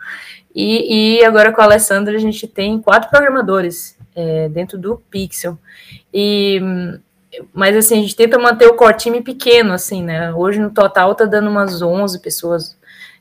[0.53, 3.95] e, e, agora com a Alessandra a gente tem quatro programadores
[4.51, 5.55] dentro do Pixel.
[6.11, 6.59] E
[7.53, 10.33] mas assim, a gente tenta manter o core time pequeno, assim, né?
[10.33, 12.77] Hoje no total tá dando umas 11 pessoas.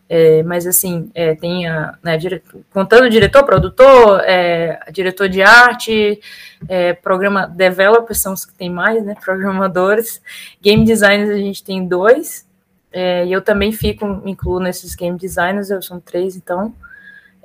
[0.08, 2.40] É, mas assim, é, tem a, né, dire...
[2.72, 6.20] contando diretor, produtor, é, diretor de arte,
[6.68, 9.16] é, programa, developers são os que tem mais, né?
[9.24, 10.22] Programadores,
[10.62, 12.46] game designers a gente tem dois,
[12.92, 16.72] é, e eu também fico, incluo nesses game designers, eu sou três, então.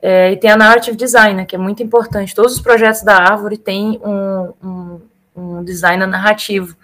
[0.01, 2.33] É, e tem a narrative designer, que é muito importante.
[2.33, 5.01] Todos os projetos da Árvore têm um, um
[5.41, 6.75] um designer narrativo.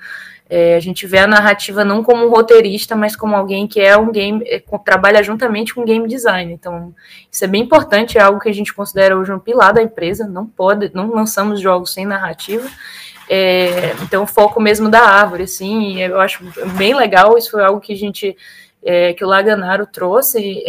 [0.50, 3.98] É, a gente vê a narrativa não como um roteirista, mas como alguém que é
[3.98, 6.54] um game, é, trabalha juntamente com game design.
[6.54, 6.93] Então,
[7.30, 10.26] isso é bem importante, é algo que a gente considera hoje um pilar da empresa.
[10.26, 12.67] Não pode, não lançamos jogos sem narrativa.
[13.30, 16.46] É, então, o foco mesmo da árvore, assim, eu acho
[16.78, 17.38] bem legal.
[17.38, 18.38] Isso foi algo que a gente,
[18.82, 20.63] é, que o Laganaro trouxe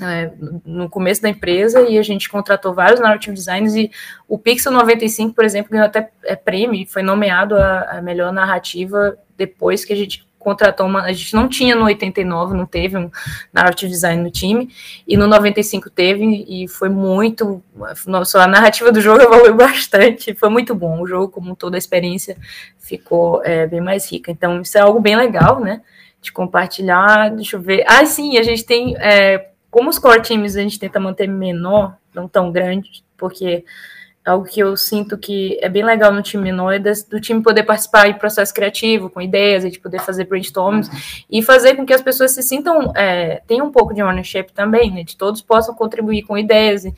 [0.00, 0.32] é,
[0.64, 3.90] no começo da empresa e a gente contratou vários narrative designers e
[4.26, 9.18] o Pixel 95, por exemplo, ganhou até é, prêmio, foi nomeado a, a, melhor narrativa
[9.36, 13.10] depois que a gente contratou uma, a gente não tinha no 89, não teve um
[13.52, 14.70] narrative design no time,
[15.06, 17.62] e no 95 teve, e foi muito,
[18.06, 21.78] nossa, a narrativa do jogo evoluiu bastante, foi muito bom, o jogo como toda a
[21.78, 22.36] experiência
[22.78, 25.82] ficou é, bem mais rica, então isso é algo bem legal, né,
[26.20, 30.54] de compartilhar, deixa eu ver, ah, sim, a gente tem é, como os core teams
[30.54, 33.64] a gente tenta manter menor, não tão grande, porque
[34.22, 37.62] algo que eu sinto que é bem legal no time menor é do time poder
[37.62, 40.90] participar em processo criativo, com ideias, de poder fazer brainstorms
[41.28, 44.92] e fazer com que as pessoas se sintam, é, tenham um pouco de ownership também,
[44.92, 46.94] né, de todos possam contribuir com ideias e,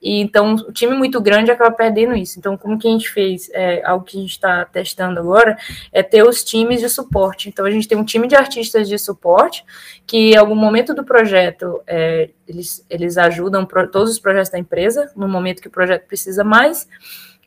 [0.00, 2.38] e então o time muito grande acaba perdendo isso.
[2.38, 5.58] Então, como que a gente fez, é, algo que a gente está testando agora,
[5.92, 7.48] é ter os times de suporte.
[7.48, 9.64] Então, a gente tem um time de artistas de suporte
[10.06, 14.58] que, em algum momento do projeto, é, eles, eles ajudam pro, todos os projetos da
[14.58, 16.88] empresa, no momento que o projeto precisa mais,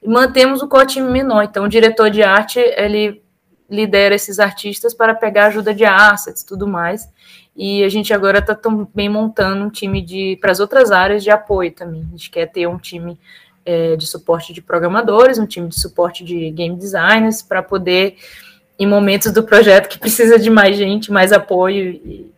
[0.02, 1.44] e mantemos o co-time menor.
[1.44, 3.22] Então, o diretor de arte, ele
[3.70, 7.08] lidera esses artistas para pegar ajuda de assets tudo mais.
[7.56, 11.30] E a gente agora está também montando um time de para as outras áreas de
[11.30, 12.06] apoio também.
[12.08, 13.20] A gente quer ter um time
[13.66, 18.16] é, de suporte de programadores, um time de suporte de game designers, para poder,
[18.80, 22.32] em momentos do projeto que precisa de mais gente, mais apoio, e,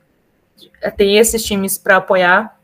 [0.97, 2.59] ter esses times para apoiar,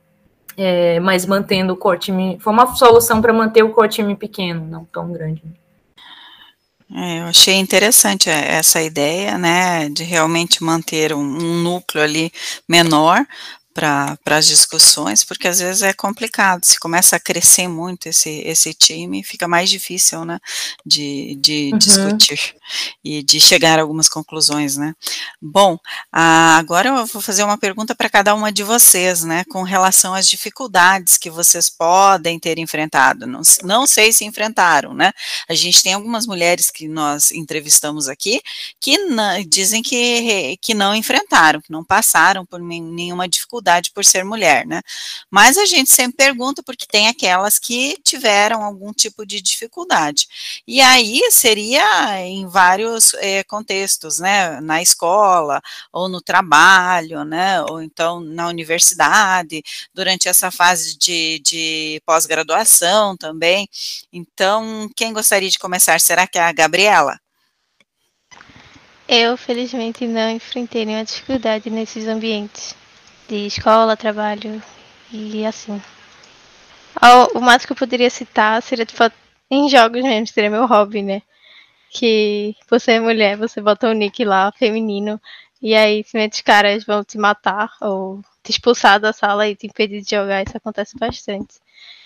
[0.58, 2.38] é, mas mantendo o core time.
[2.40, 5.42] Foi uma solução para manter o core time pequeno, não tão grande.
[6.92, 12.32] É, eu achei interessante é, essa ideia, né, de realmente manter um, um núcleo ali
[12.68, 13.26] menor
[13.80, 18.74] para as discussões, porque às vezes é complicado, se começa a crescer muito esse, esse
[18.74, 20.38] time, fica mais difícil, né,
[20.86, 21.78] de, de uhum.
[21.78, 22.56] discutir
[23.02, 24.94] e de chegar a algumas conclusões, né.
[25.42, 25.78] Bom,
[26.12, 30.28] agora eu vou fazer uma pergunta para cada uma de vocês, né, com relação às
[30.28, 35.14] dificuldades que vocês podem ter enfrentado, não, não sei se enfrentaram, né,
[35.48, 38.42] a gente tem algumas mulheres que nós entrevistamos aqui,
[38.82, 38.98] que
[39.48, 44.66] dizem que, que não enfrentaram, que não passaram por nenhuma dificuldade, dificuldade por ser mulher,
[44.66, 44.82] né?
[45.30, 50.28] Mas a gente sempre pergunta porque tem aquelas que tiveram algum tipo de dificuldade.
[50.68, 54.60] E aí seria em vários é, contextos, né?
[54.62, 55.62] Na escola,
[55.94, 57.62] ou no trabalho, né?
[57.64, 59.62] Ou então na universidade,
[59.94, 63.70] durante essa fase de, de pós-graduação também.
[64.12, 66.00] Então, quem gostaria de começar?
[66.02, 67.20] Será que é a Gabriela?
[69.08, 72.76] Eu, felizmente, não enfrentei nenhuma dificuldade nesses ambientes
[73.30, 74.62] de escola, trabalho
[75.12, 75.82] e assim.
[77.34, 79.04] O máximo que eu poderia citar seria tipo
[79.50, 81.22] em jogos mesmo, seria meu hobby, né?
[81.90, 85.20] que você é mulher, você bota um nick lá, feminino,
[85.62, 90.02] e aí os caras vão te matar ou te expulsar da sala e te impedir
[90.02, 90.44] de jogar.
[90.44, 91.56] Isso acontece bastante.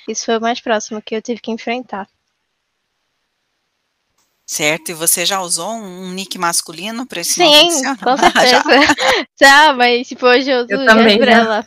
[0.08, 2.08] Isso foi o mais próximo que eu tive que enfrentar.
[4.46, 7.70] Certo, e você já usou um nick masculino para esse Sim,
[8.04, 8.48] com certeza.
[8.48, 8.64] já?
[9.40, 11.66] já, mas tipo, hoje eu uso Jasbrella.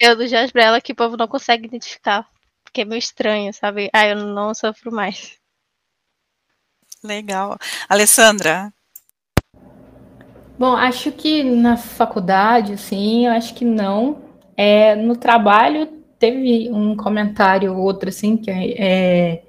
[0.00, 2.26] Eu do Jasbrella que o povo não consegue identificar.
[2.64, 3.88] Porque é meio estranho, sabe?
[3.92, 5.38] Ah, eu não sofro mais.
[7.04, 7.56] Legal.
[7.88, 8.72] Alessandra?
[10.58, 14.22] Bom, acho que na faculdade, assim, eu acho que não.
[14.56, 15.86] É, no trabalho,
[16.18, 19.42] teve um comentário ou outro, assim, que é,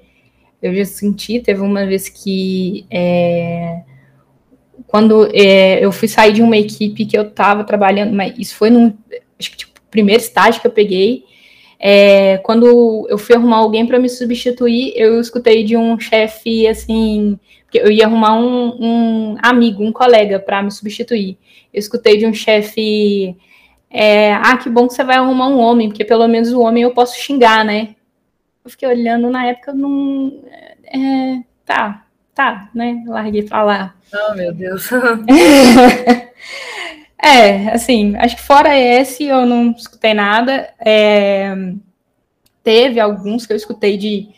[0.66, 1.39] eu já senti.
[1.39, 3.82] Teve uma vez que, é,
[4.88, 8.70] quando é, eu fui sair de uma equipe que eu estava trabalhando, mas isso foi
[8.70, 8.97] no
[9.39, 11.24] acho que, tipo, primeiro estágio que eu peguei,
[11.80, 17.39] é, quando eu fui arrumar alguém para me substituir, eu escutei de um chefe assim,
[17.70, 21.38] que eu ia arrumar um, um amigo, um colega para me substituir.
[21.74, 23.36] Eu escutei de um chefe,
[23.89, 26.84] é, ah, que bom que você vai arrumar um homem, porque pelo menos o homem
[26.84, 27.95] eu posso xingar, né?
[28.66, 30.43] Eu fiquei olhando na época, não,
[30.86, 32.03] é, tá,
[32.34, 33.03] tá, né?
[33.07, 33.95] Larguei para lá.
[34.11, 34.89] Oh, meu Deus.
[37.18, 40.70] É, assim, acho que fora esse eu não escutei nada.
[40.80, 41.55] É,
[42.63, 44.30] teve alguns que eu escutei de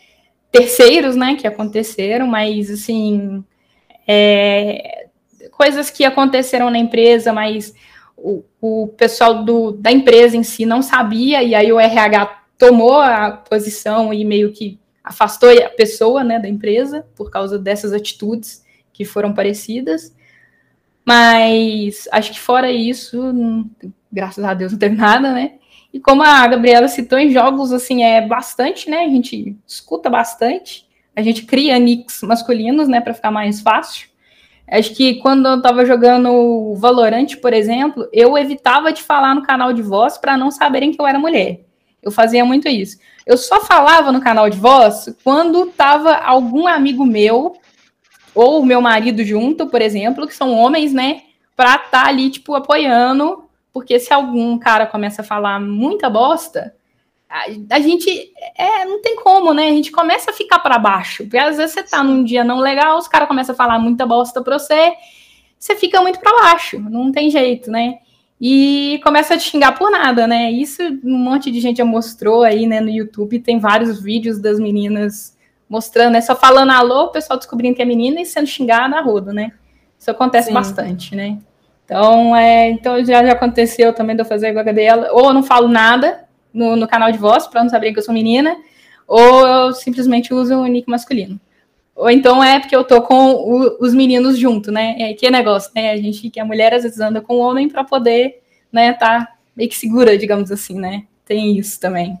[0.50, 3.44] terceiros, né, que aconteceram, mas assim,
[4.06, 5.08] é,
[5.52, 7.74] coisas que aconteceram na empresa, mas
[8.16, 13.00] o, o pessoal do, da empresa em si não sabia, e aí o RH tomou
[13.00, 18.64] a posição e meio que afastou a pessoa, né, da empresa por causa dessas atitudes
[18.92, 20.14] que foram parecidas.
[21.06, 23.70] Mas acho que fora isso, não,
[24.12, 25.52] graças a Deus não teve nada, né?
[25.90, 28.98] E como a Gabriela citou em jogos, assim, é bastante, né?
[28.98, 30.86] A gente escuta bastante.
[31.16, 34.08] A gente cria nicks masculinos, né, para ficar mais fácil.
[34.70, 39.72] Acho que quando eu tava jogando Valorant, por exemplo, eu evitava de falar no canal
[39.72, 41.64] de voz para não saberem que eu era mulher.
[42.02, 42.98] Eu fazia muito isso.
[43.26, 47.56] Eu só falava no canal de voz quando tava algum amigo meu
[48.34, 51.22] ou meu marido junto, por exemplo, que são homens, né,
[51.56, 56.74] pra estar tá ali, tipo, apoiando, porque se algum cara começa a falar muita bosta,
[57.28, 61.24] a, a gente, é, não tem como, né, a gente começa a ficar para baixo,
[61.24, 64.06] porque às vezes você tá num dia não legal, os caras começam a falar muita
[64.06, 64.94] bosta pra você,
[65.58, 67.98] você fica muito para baixo, não tem jeito, né,
[68.40, 70.50] e começa a te xingar por nada, né?
[70.50, 74.60] Isso um monte de gente já mostrou aí, né, no YouTube, tem vários vídeos das
[74.60, 75.36] meninas
[75.68, 76.20] mostrando, né?
[76.20, 79.52] Só falando alô, o pessoal descobrindo que é menina e sendo xingada na roda, né?
[79.98, 80.54] Isso acontece Sim.
[80.54, 81.38] bastante, né?
[81.84, 85.34] Então, é, então já, já aconteceu também de eu fazer igual a Gabriela, ou eu
[85.34, 88.56] não falo nada no, no canal de voz para não saberem que eu sou menina,
[89.06, 91.40] ou eu simplesmente uso o nick masculino.
[91.98, 94.94] Ou então é porque eu tô com o, os meninos junto, né?
[95.00, 95.90] É, que negócio, né?
[95.90, 98.40] A gente, que a mulher às vezes anda com o homem para poder,
[98.72, 101.04] né, tá meio que segura, digamos assim, né?
[101.24, 102.20] Tem isso também.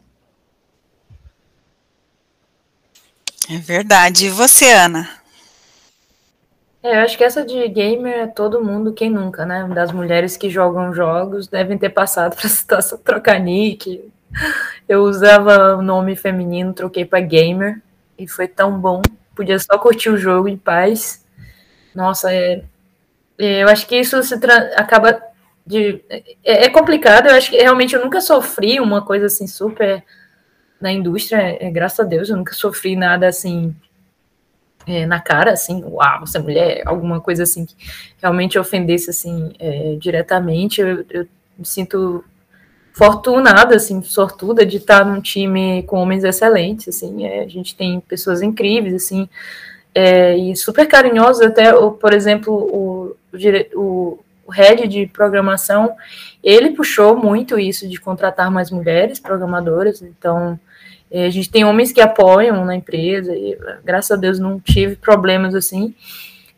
[3.48, 4.26] É verdade.
[4.26, 5.08] E você, Ana?
[6.82, 9.64] É, eu acho que essa de gamer é todo mundo, quem nunca, né?
[9.72, 14.04] Das mulheres que jogam jogos devem ter passado para situação trocar nick.
[14.88, 17.80] Eu usava o nome feminino, troquei para gamer
[18.18, 19.00] e foi tão bom.
[19.38, 21.24] Podia só curtir o jogo em paz.
[21.94, 22.64] Nossa, é,
[23.38, 24.34] é eu acho que isso se
[24.74, 25.22] acaba
[25.64, 27.28] de é, é complicado.
[27.28, 30.02] Eu acho que realmente eu nunca sofri uma coisa assim super
[30.80, 33.76] na indústria, é, é, graças a Deus, eu nunca sofri nada assim
[34.88, 37.76] é, na cara, assim, uau, você é mulher, alguma coisa assim que
[38.20, 39.52] realmente ofendesse assim
[40.00, 40.80] diretamente.
[40.80, 42.24] Eu, eu, me sinto
[42.92, 48.00] fortunada, assim, sortuda de estar num time com homens excelentes, assim, é, a gente tem
[48.00, 49.28] pessoas incríveis, assim,
[49.94, 53.16] é, e super carinhosos, até, por exemplo, o,
[53.74, 55.94] o, o head de programação,
[56.42, 60.58] ele puxou muito isso de contratar mais mulheres programadoras, então
[61.10, 64.96] é, a gente tem homens que apoiam na empresa, e graças a Deus não tive
[64.96, 65.94] problemas assim.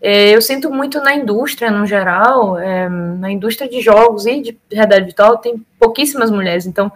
[0.02, 4.58] É, eu sinto muito na indústria, no geral, é, na indústria de jogos e de
[4.72, 6.66] realidade virtual, tem pouquíssimas mulheres.
[6.66, 6.90] Então,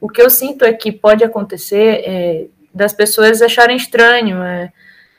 [0.00, 4.72] o que eu sinto é que pode acontecer é, das pessoas acharem estranho, é,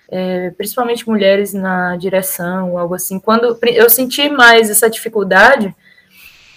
[0.09, 3.19] é, principalmente mulheres na direção, algo assim.
[3.19, 5.75] Quando eu senti mais essa dificuldade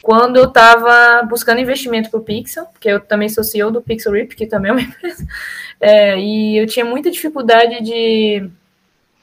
[0.08, 4.14] quando eu estava buscando investimento para o Pixel, porque eu também sou CEO do Pixel
[4.14, 5.26] Rip, que também é uma empresa,
[5.78, 8.48] é, e eu tinha muita dificuldade de,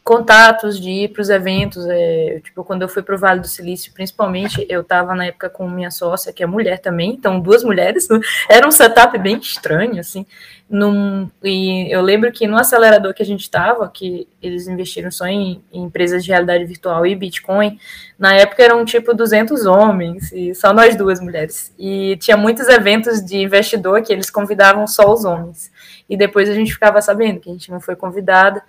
[0.06, 1.84] contatos de ir para os eventos.
[1.90, 5.50] É, tipo, quando eu fui para o Vale do Silício, principalmente, eu estava na época
[5.50, 8.08] com minha sócia, que é mulher também, então duas mulheres.
[8.48, 10.24] Era um setup bem estranho, assim.
[10.70, 15.26] Num, e eu lembro que no acelerador que a gente estava, que eles investiram só
[15.26, 17.80] em, em, empresas de realidade virtual e Bitcoin,
[18.18, 21.74] na época eram tipo 200 homens e só nós duas mulheres.
[21.80, 25.72] E tinha muitos eventos de investidor que eles convidavam só os homens.
[26.08, 28.62] E depois a gente ficava sabendo que a gente não foi convidada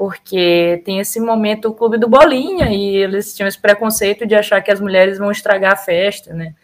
[0.00, 4.62] porque tem esse momento o clube do bolinha e eles tinham esse preconceito de achar
[4.62, 6.54] que as mulheres vão estragar a festa, né?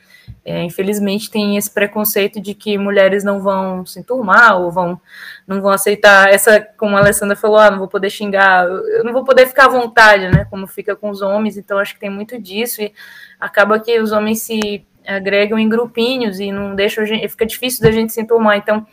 [0.42, 4.98] É, infelizmente tem esse preconceito de que mulheres não vão se enturmar ou vão
[5.46, 9.12] não vão aceitar essa, como a Alessandra falou, ah, não vou poder xingar, eu não
[9.12, 10.46] vou poder ficar à vontade, né?
[10.48, 12.90] Como fica com os homens, então acho que tem muito disso e
[13.38, 18.14] acaba que os homens se agregam em grupinhos e não deixam fica difícil da gente
[18.14, 18.56] se enturmar.
[18.56, 18.86] Então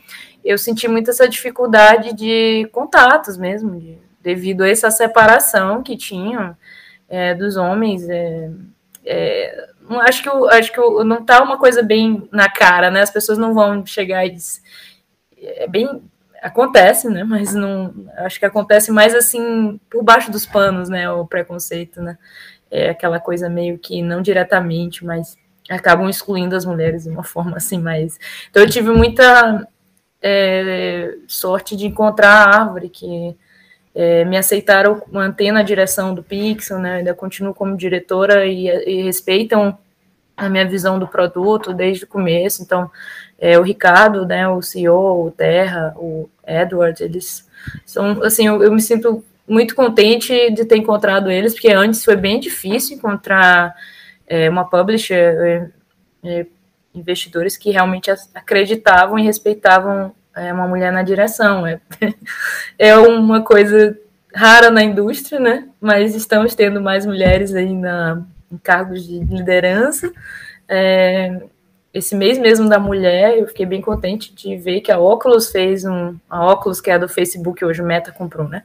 [0.44, 6.56] eu senti muito essa dificuldade de contatos mesmo, de devido a essa separação que tinham
[7.08, 8.08] é, dos homens.
[8.08, 8.50] É,
[9.04, 9.68] é,
[10.00, 13.02] acho que, acho que não está uma coisa bem na cara, né?
[13.02, 14.62] As pessoas não vão chegar e dizer,
[15.38, 16.02] é bem
[16.42, 17.22] acontece, né?
[17.22, 21.10] Mas não acho que acontece mais assim por baixo dos panos, né?
[21.10, 22.18] O preconceito, né?
[22.70, 25.36] É aquela coisa meio que não diretamente, mas
[25.70, 28.18] acabam excluindo as mulheres de uma forma assim mais.
[28.50, 29.66] Então eu tive muita
[30.22, 33.36] é, sorte de encontrar a árvore que
[33.94, 36.96] é, me aceitaram manter na direção do Pixel, né?
[36.96, 39.78] Ainda continuo como diretora e, e, respeitam
[40.36, 42.62] a minha visão do produto desde o começo.
[42.62, 42.90] Então,
[43.38, 44.48] é, o Ricardo, né?
[44.48, 47.48] O CEO, o Terra, o Edward, eles
[47.86, 52.16] são assim, eu, eu me sinto muito contente de ter encontrado eles, porque antes foi
[52.16, 53.74] bem difícil encontrar
[54.26, 55.70] é, uma publisher,
[56.24, 56.46] é, é
[56.94, 61.66] investidores que realmente acreditavam e respeitavam é uma mulher na direção.
[61.66, 61.80] É,
[62.78, 63.96] é uma coisa
[64.34, 65.68] rara na indústria, né?
[65.80, 70.12] Mas estamos tendo mais mulheres aí na, em cargos de liderança.
[70.68, 71.42] É,
[71.92, 75.84] esse mês mesmo da mulher, eu fiquei bem contente de ver que a Oculus fez
[75.84, 76.16] um.
[76.28, 78.64] A Oculus, que é a do Facebook, hoje Meta comprou, né?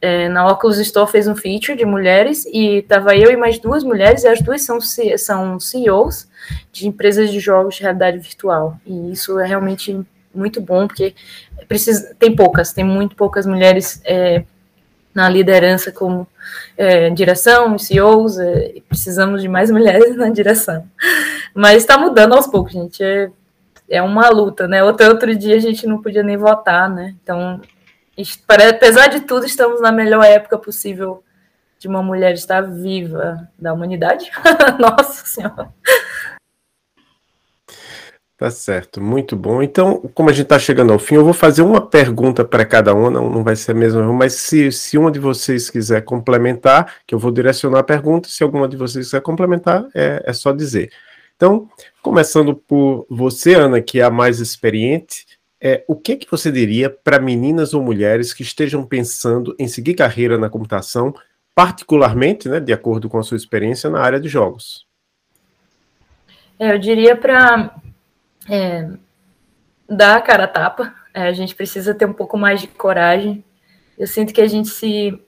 [0.00, 3.84] É, na Oculus Store fez um feature de mulheres e tava eu e mais duas
[3.84, 6.26] mulheres, e as duas são, são CEOs
[6.72, 8.80] de empresas de jogos de realidade virtual.
[8.86, 10.04] E isso é realmente
[10.34, 11.14] muito bom, porque
[11.68, 14.44] precisa, tem poucas, tem muito poucas mulheres é,
[15.14, 16.26] na liderança como
[16.76, 20.86] é, direção, CEOs, é, precisamos de mais mulheres na direção.
[21.54, 23.02] Mas está mudando aos poucos, gente.
[23.02, 23.30] É,
[23.88, 24.82] é uma luta, né?
[24.82, 27.14] Outro, outro dia a gente não podia nem votar, né?
[27.22, 27.60] Então,
[28.70, 31.22] apesar de tudo, estamos na melhor época possível
[31.78, 34.30] de uma mulher estar viva da humanidade.
[34.78, 35.68] Nossa Senhora.
[38.42, 39.62] Tá certo, muito bom.
[39.62, 42.92] Então, como a gente está chegando ao fim, eu vou fazer uma pergunta para cada
[42.92, 46.92] um, não, não vai ser a mesma, mas se, se uma de vocês quiser complementar,
[47.06, 50.50] que eu vou direcionar a pergunta, se alguma de vocês quiser complementar, é, é só
[50.50, 50.90] dizer.
[51.36, 51.68] Então,
[52.02, 55.24] começando por você, Ana, que é a mais experiente,
[55.60, 59.94] é, o que, que você diria para meninas ou mulheres que estejam pensando em seguir
[59.94, 61.14] carreira na computação,
[61.54, 64.84] particularmente, né, de acordo com a sua experiência na área de jogos?
[66.58, 67.72] É, eu diria para
[68.48, 68.88] é,
[69.88, 70.94] dar a cara a tapa.
[71.14, 73.44] É, a gente precisa ter um pouco mais de coragem.
[73.98, 75.18] Eu sinto que a gente se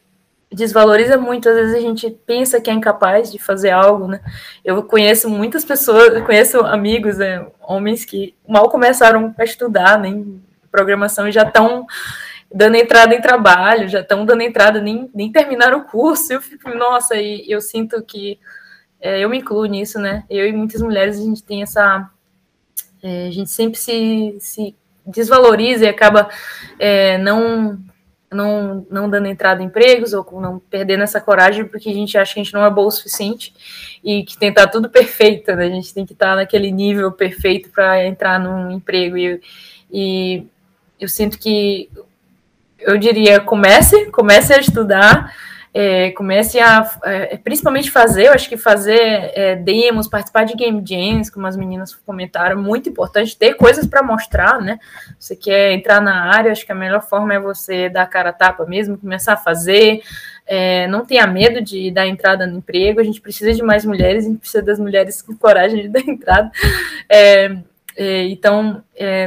[0.54, 4.20] desvaloriza muito, às vezes a gente pensa que é incapaz de fazer algo, né?
[4.64, 10.38] Eu conheço muitas pessoas, conheço amigos, né, homens que mal começaram a estudar nem né,
[10.70, 11.86] programação e já estão
[12.52, 16.32] dando entrada em trabalho, já estão dando entrada, nem, nem terminaram o curso.
[16.32, 18.38] Eu fico, nossa, e eu sinto que
[19.00, 20.24] é, eu me incluo nisso, né?
[20.30, 22.08] Eu e muitas mulheres a gente tem essa
[23.04, 24.74] é, a gente sempre se, se
[25.06, 26.30] desvaloriza e acaba
[26.78, 27.78] é, não,
[28.32, 32.32] não, não dando entrada em empregos ou não perdendo essa coragem porque a gente acha
[32.32, 33.52] que a gente não é bom o suficiente
[34.02, 35.66] e que tem que estar tudo perfeito, né?
[35.66, 39.18] A gente tem que estar naquele nível perfeito para entrar num emprego.
[39.18, 39.38] E,
[39.92, 40.46] e
[40.98, 41.90] eu sinto que
[42.78, 45.30] eu diria comece, comece a estudar
[45.76, 48.96] é, comece a, é, principalmente fazer, eu acho que fazer
[49.34, 54.00] é, demos, participar de game jams, como as meninas comentaram, muito importante, ter coisas para
[54.00, 54.78] mostrar, né?
[55.18, 58.30] Você quer entrar na área, acho que a melhor forma é você dar a cara
[58.30, 60.00] a tapa mesmo, começar a fazer,
[60.46, 64.24] é, não tenha medo de dar entrada no emprego, a gente precisa de mais mulheres,
[64.24, 66.52] a gente precisa das mulheres com coragem de dar entrada.
[67.10, 67.56] É,
[67.96, 68.80] é, então,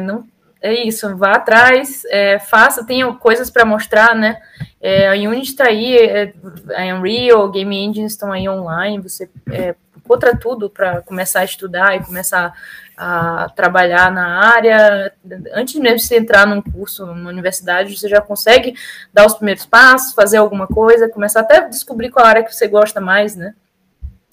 [0.04, 0.26] não
[0.62, 4.42] é isso, vá atrás, é, faça, tenha coisas para mostrar, né?
[4.82, 6.34] É, a Unity está aí, é,
[6.76, 9.76] a Unreal, Game Engine estão aí online, você é,
[10.08, 12.54] contra tudo para começar a estudar e começar
[12.98, 15.14] a trabalhar na área.
[15.54, 18.74] Antes mesmo de você entrar num curso na universidade, você já consegue
[19.14, 22.68] dar os primeiros passos, fazer alguma coisa, começar até a descobrir qual área que você
[22.68, 23.54] gosta mais, né?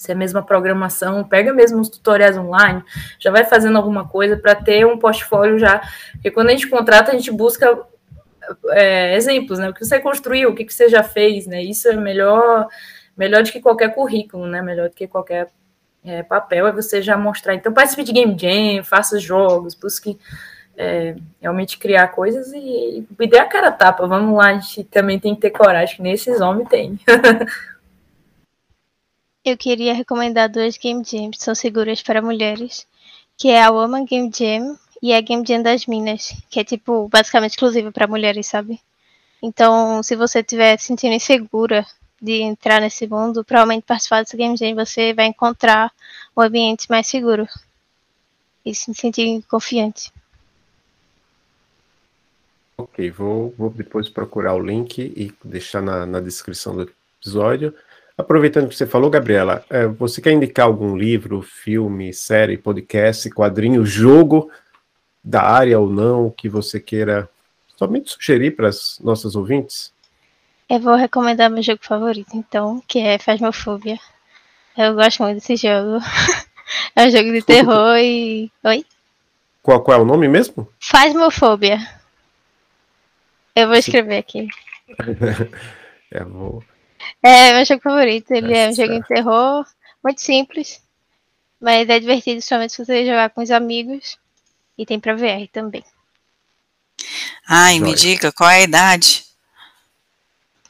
[0.05, 2.85] Se é a mesma programação, pega mesmo os tutoriais online,
[3.19, 5.81] já vai fazendo alguma coisa para ter um portfólio já.
[6.13, 7.81] Porque quando a gente contrata, a gente busca
[8.69, 9.71] é, exemplos, né?
[9.71, 11.63] O que você construiu, o que você já fez, né?
[11.63, 12.69] Isso é melhor,
[13.17, 14.61] melhor do que qualquer currículo, né?
[14.61, 15.49] Melhor do que qualquer
[16.05, 17.55] é, papel é você já mostrar.
[17.55, 20.19] Então, participe de game jam, faça jogos, busque
[20.77, 24.07] é, realmente criar coisas e, e dê a cara tapa.
[24.07, 27.01] Vamos lá, a gente também tem que ter coragem, que nesses homens tem.
[29.45, 32.87] Eu queria recomendar duas game jams que são seguras para mulheres,
[33.37, 37.09] que é a Woman Game Jam e a Game Jam das Minas, que é tipo
[37.09, 38.81] basicamente exclusiva para mulheres, sabe?
[39.43, 41.85] Então, se você estiver se sentindo insegura
[42.23, 45.93] de entrar nesse mundo, provavelmente participar dessa Game Jam você vai encontrar
[46.35, 47.47] um ambiente mais seguro
[48.65, 50.11] e se sentir confiante.
[52.79, 56.91] Ok, vou, vou depois procurar o link e deixar na, na descrição do
[57.21, 57.75] episódio.
[58.17, 63.85] Aproveitando que você falou, Gabriela, é, você quer indicar algum livro, filme, série, podcast, quadrinho,
[63.85, 64.51] jogo
[65.23, 67.29] da área ou não que você queira
[67.77, 69.93] somente sugerir para as nossas ouvintes?
[70.71, 73.99] Eu vou recomendar meu jogo favorito, então, que é Phasmophobia.
[74.77, 75.99] Eu gosto muito desse jogo.
[76.95, 78.51] é um jogo de terror e.
[78.63, 78.85] Oi?
[79.61, 80.69] Qual, qual é o nome mesmo?
[80.79, 81.79] Phasmophobia.
[83.57, 84.49] Eu vou escrever aqui.
[86.11, 86.63] é, vou.
[87.27, 88.33] É meu jogo favorito.
[88.33, 89.67] Ele é um jogo de terror,
[90.05, 90.83] muito simples,
[91.59, 94.19] mas é divertido, somente se você jogar com os amigos.
[94.77, 95.83] E tem pra VR também.
[97.49, 97.91] Ai, Joia.
[97.91, 99.25] me diga, qual é a idade?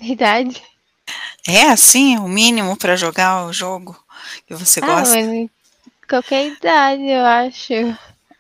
[0.01, 0.63] Idade?
[1.49, 3.99] É assim, o mínimo para jogar o jogo
[4.47, 5.15] que você ah, gosta?
[5.15, 5.51] Mas
[6.09, 7.73] qualquer idade, eu acho.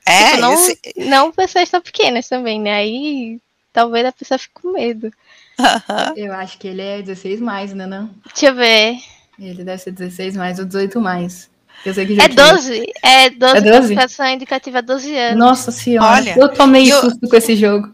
[0.06, 0.80] É, tipo, não, esse...
[0.98, 2.74] não pessoas tão pequenas também, né?
[2.74, 3.40] Aí
[3.72, 5.12] talvez a pessoa fique com medo.
[6.16, 7.86] Eu acho que ele é 16 mais, né?
[7.86, 8.11] Não?
[8.26, 8.98] Deixa eu ver.
[9.38, 11.50] Ele deve ser 16 mais ou 18 mais.
[11.84, 12.92] Eu sei que é 12.
[13.02, 13.57] É 12.
[13.57, 13.62] É 12?
[13.62, 15.38] Classificação indicativa 12 anos.
[15.38, 16.16] Nossa senhora.
[16.16, 17.00] Olha, eu tomei eu...
[17.00, 17.92] susto com esse jogo.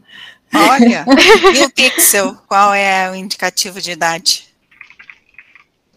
[0.55, 1.05] Olha.
[1.57, 2.37] e o Pixel?
[2.47, 4.49] Qual é o indicativo de idade?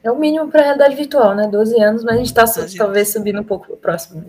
[0.04, 1.48] É o mínimo para a realidade virtual, né?
[1.48, 2.46] 12 anos, mas a gente está
[2.78, 4.26] talvez subindo um pouco para o próximo.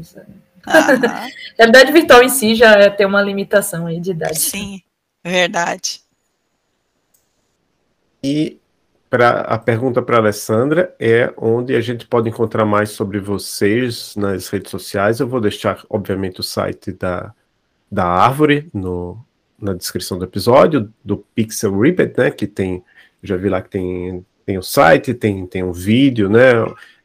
[0.67, 1.29] a
[1.59, 4.39] realidade virtual em si já tem uma limitação aí de idade.
[4.39, 4.81] Sim,
[5.25, 6.04] verdade.
[8.25, 8.59] E
[9.15, 14.49] Pra, a pergunta para Alessandra é onde a gente pode encontrar mais sobre vocês nas
[14.49, 15.21] redes sociais.
[15.21, 17.33] Eu vou deixar, obviamente, o site da,
[17.89, 19.17] da Árvore no,
[19.57, 22.33] na descrição do episódio, do Pixel Ribbit, né?
[22.33, 22.83] Que tem,
[23.23, 26.51] já vi lá que tem, tem o site, tem, tem um vídeo, né?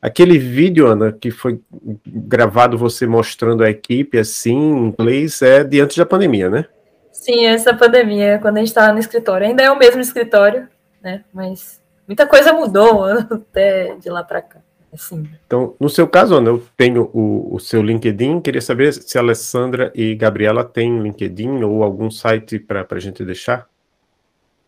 [0.02, 1.62] Aquele vídeo, Ana, que foi
[2.08, 6.66] gravado você mostrando a equipe assim, em inglês, é de antes da pandemia, né?
[7.12, 9.46] Sim, essa pandemia, quando a gente estava no escritório.
[9.46, 10.68] Ainda é o mesmo escritório,
[11.02, 11.24] né?
[11.34, 14.62] Mas muita coisa mudou até de lá para cá.
[14.92, 15.30] Assim.
[15.46, 18.42] Então, no seu caso, Ana, eu tenho o, o, seu LinkedIn.
[18.42, 23.24] Queria saber se a Alessandra e Gabriela têm LinkedIn ou algum site para a gente
[23.24, 23.70] deixar?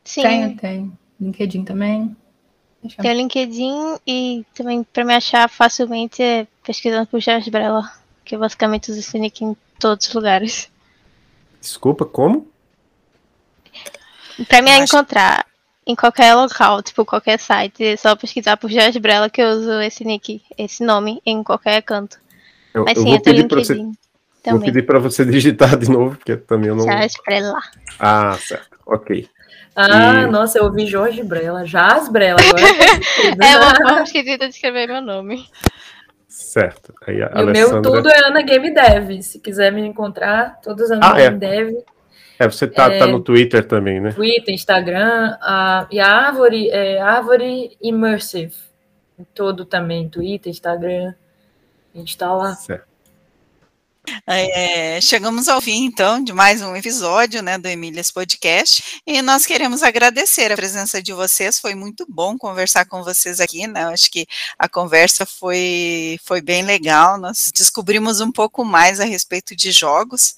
[0.04, 0.22] Sim.
[0.22, 0.98] Tenho, tenho.
[1.20, 2.16] LinkedIn também.
[2.82, 7.92] Deixa Tem o LinkedIn e também para me achar facilmente é pesquisando por Jorge Brella,
[8.26, 10.72] que eu basicamente uso esse nick em todos os lugares.
[11.60, 12.48] Desculpa, como?
[14.48, 14.84] Para me acho...
[14.84, 15.46] encontrar
[15.86, 17.84] em qualquer local, tipo, qualquer site.
[17.84, 21.82] É só pesquisar por Jorge Brella que eu uso esse nick, esse nome em qualquer
[21.82, 22.18] canto.
[22.74, 23.98] Eu, Mas sim, eu, eu LinkedIn você, também.
[24.46, 26.86] Vou pedir para você digitar de novo, porque também eu não.
[26.86, 27.60] Jorge Brella.
[28.00, 28.78] Ah, certo.
[28.86, 29.28] Ok.
[29.76, 30.26] Ah, e...
[30.28, 32.40] nossa, eu ouvi Jorge Brella, Jazz Brella.
[32.42, 32.62] Agora
[33.48, 35.46] é uma forma esquisita de escrever meu nome.
[36.28, 36.94] Certo.
[37.08, 37.50] Aí, Alessandra...
[37.50, 39.22] O meu tudo é Ana Game Dev.
[39.22, 41.40] Se quiser me encontrar, todos Ana ah, Game é.
[41.40, 41.76] Dev.
[42.42, 44.14] É, você tá, é, tá no Twitter também, né?
[44.14, 48.56] Twitter, Instagram, a, e a Árvore é Árvore Immersive.
[49.36, 51.14] Todo também, Twitter, Instagram.
[51.94, 52.56] A gente tá lá.
[52.56, 52.91] Certo.
[54.26, 59.46] É, chegamos ao fim, então, de mais um episódio né, do Emílias Podcast, e nós
[59.46, 64.10] queremos agradecer a presença de vocês, foi muito bom conversar com vocês aqui, né, acho
[64.10, 64.26] que
[64.58, 70.36] a conversa foi, foi bem legal, nós descobrimos um pouco mais a respeito de jogos,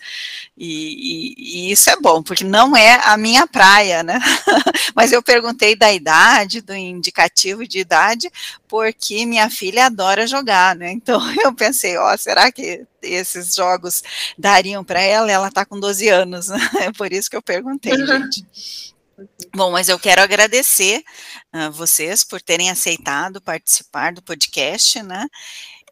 [0.58, 4.20] e, e, e isso é bom, porque não é a minha praia, né,
[4.94, 8.30] mas eu perguntei da idade, do indicativo de idade,
[8.68, 14.04] porque minha filha adora jogar, né, então eu pensei, ó, será que esses jogos
[14.38, 16.58] dariam para ela, ela está com 12 anos, né?
[16.90, 18.06] É por isso que eu perguntei, uhum.
[18.06, 18.94] gente.
[19.56, 21.04] Bom, mas eu quero agradecer
[21.52, 25.28] a uh, vocês por terem aceitado participar do podcast, né?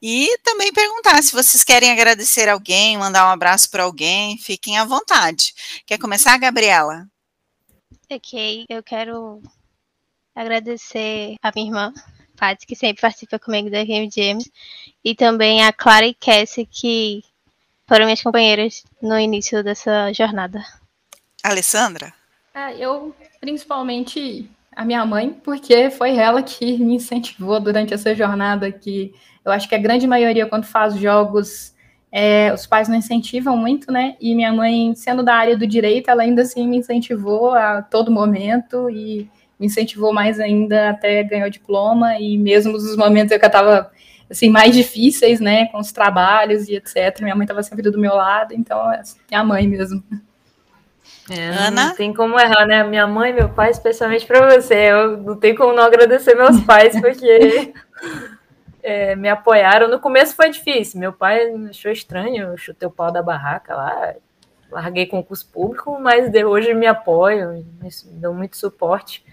[0.01, 4.84] E também perguntar se vocês querem agradecer alguém, mandar um abraço para alguém, fiquem à
[4.84, 5.53] vontade.
[5.86, 7.07] Quer começar, Gabriela?
[8.09, 9.41] Ok, eu quero
[10.36, 11.93] agradecer a minha irmã,
[12.41, 14.49] Paty, que sempre participa comigo da Game James,
[15.05, 17.23] e também a Clara e Cassie, que
[17.87, 20.59] foram minhas companheiras no início dessa jornada.
[21.43, 22.11] Alessandra?
[22.51, 28.71] Ah, eu, principalmente, a minha mãe, porque foi ela que me incentivou durante essa jornada
[28.71, 29.13] que
[29.45, 31.75] eu acho que a grande maioria, quando faz jogos,
[32.11, 34.15] é, os pais não incentivam muito, né?
[34.19, 38.11] E minha mãe, sendo da área do direito, ela ainda assim me incentivou a todo
[38.11, 39.29] momento e
[39.62, 43.91] me incentivou mais ainda até ganhar o diploma e mesmo nos momentos que eu estava
[44.28, 47.22] assim mais difíceis, né, com os trabalhos e etc.
[47.22, 50.03] Minha mãe estava sempre do meu lado, então é minha mãe mesmo.
[51.30, 51.88] É, Ana?
[51.88, 52.84] Não tem como errar, né?
[52.84, 54.74] Minha mãe e meu pai, especialmente para você.
[54.74, 57.74] Eu não tenho como não agradecer meus pais, porque
[58.82, 59.88] é, me apoiaram.
[59.88, 60.99] No começo foi difícil.
[60.99, 64.16] Meu pai achou estranho, eu chutei o pau da barraca lá,
[64.72, 69.24] larguei concurso público, mas hoje me apoiam, me dão muito suporte.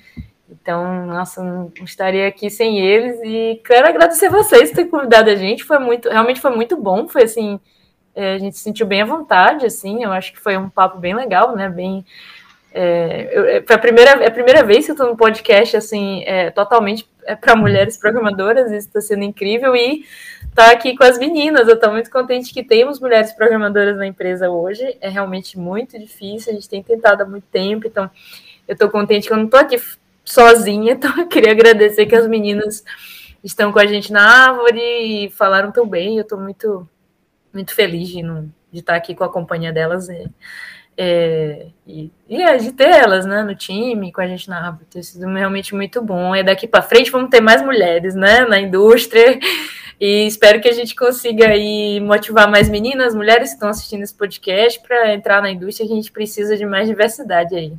[0.50, 5.36] Então, nossa, não estaria aqui sem eles e quero agradecer vocês por ter convidado a
[5.36, 5.64] gente.
[5.64, 7.06] Foi muito, realmente foi muito bom.
[7.06, 7.60] Foi assim,
[8.14, 10.02] é, a gente se sentiu bem à vontade, assim.
[10.02, 11.68] Eu acho que foi um papo bem legal, né?
[11.68, 12.04] Bem,
[12.72, 15.76] é, eu, é, foi a primeira, é a primeira vez que eu estou no podcast
[15.76, 18.70] assim, é, totalmente é, para mulheres programadoras.
[18.70, 20.04] Isso está sendo incrível e
[20.54, 21.66] tá aqui com as meninas.
[21.66, 24.96] Eu estou muito contente que temos mulheres programadoras na empresa hoje.
[25.00, 26.52] É realmente muito difícil.
[26.52, 28.10] A gente tem tentado há muito tempo, então
[28.66, 29.80] eu estou contente que eu não estou aqui
[30.24, 32.84] sozinha, então eu queria agradecer que as meninas
[33.42, 36.16] estão com a gente na árvore e falaram tão bem.
[36.16, 36.86] Eu estou muito,
[37.52, 40.08] muito feliz de, não, de estar aqui com a companhia delas
[41.00, 44.86] é, e, e é, de ter elas né, no time, com a gente na árvore.
[44.90, 46.34] Tem sido realmente muito bom.
[46.34, 49.38] E daqui para frente vamos ter mais mulheres né, na indústria.
[50.00, 54.14] E espero que a gente consiga aí motivar mais meninas, mulheres que estão assistindo esse
[54.14, 57.72] podcast para entrar na indústria, que a gente precisa de mais diversidade aí.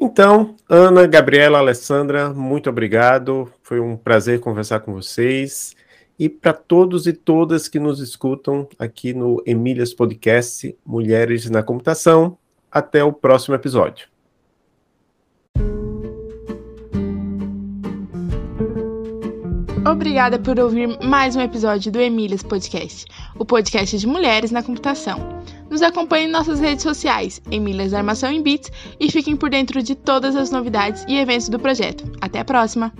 [0.00, 3.52] Então, Ana, Gabriela, Alessandra, muito obrigado.
[3.62, 5.76] Foi um prazer conversar com vocês.
[6.20, 12.36] E para todos e todas que nos escutam aqui no Emílias Podcast Mulheres na Computação,
[12.70, 14.06] até o próximo episódio.
[19.90, 23.06] Obrigada por ouvir mais um episódio do Emílias Podcast,
[23.38, 25.18] o podcast de mulheres na computação.
[25.70, 29.94] Nos acompanhe em nossas redes sociais, Emílias Armação em Bits, e fiquem por dentro de
[29.94, 32.04] todas as novidades e eventos do projeto.
[32.20, 32.92] Até a próxima!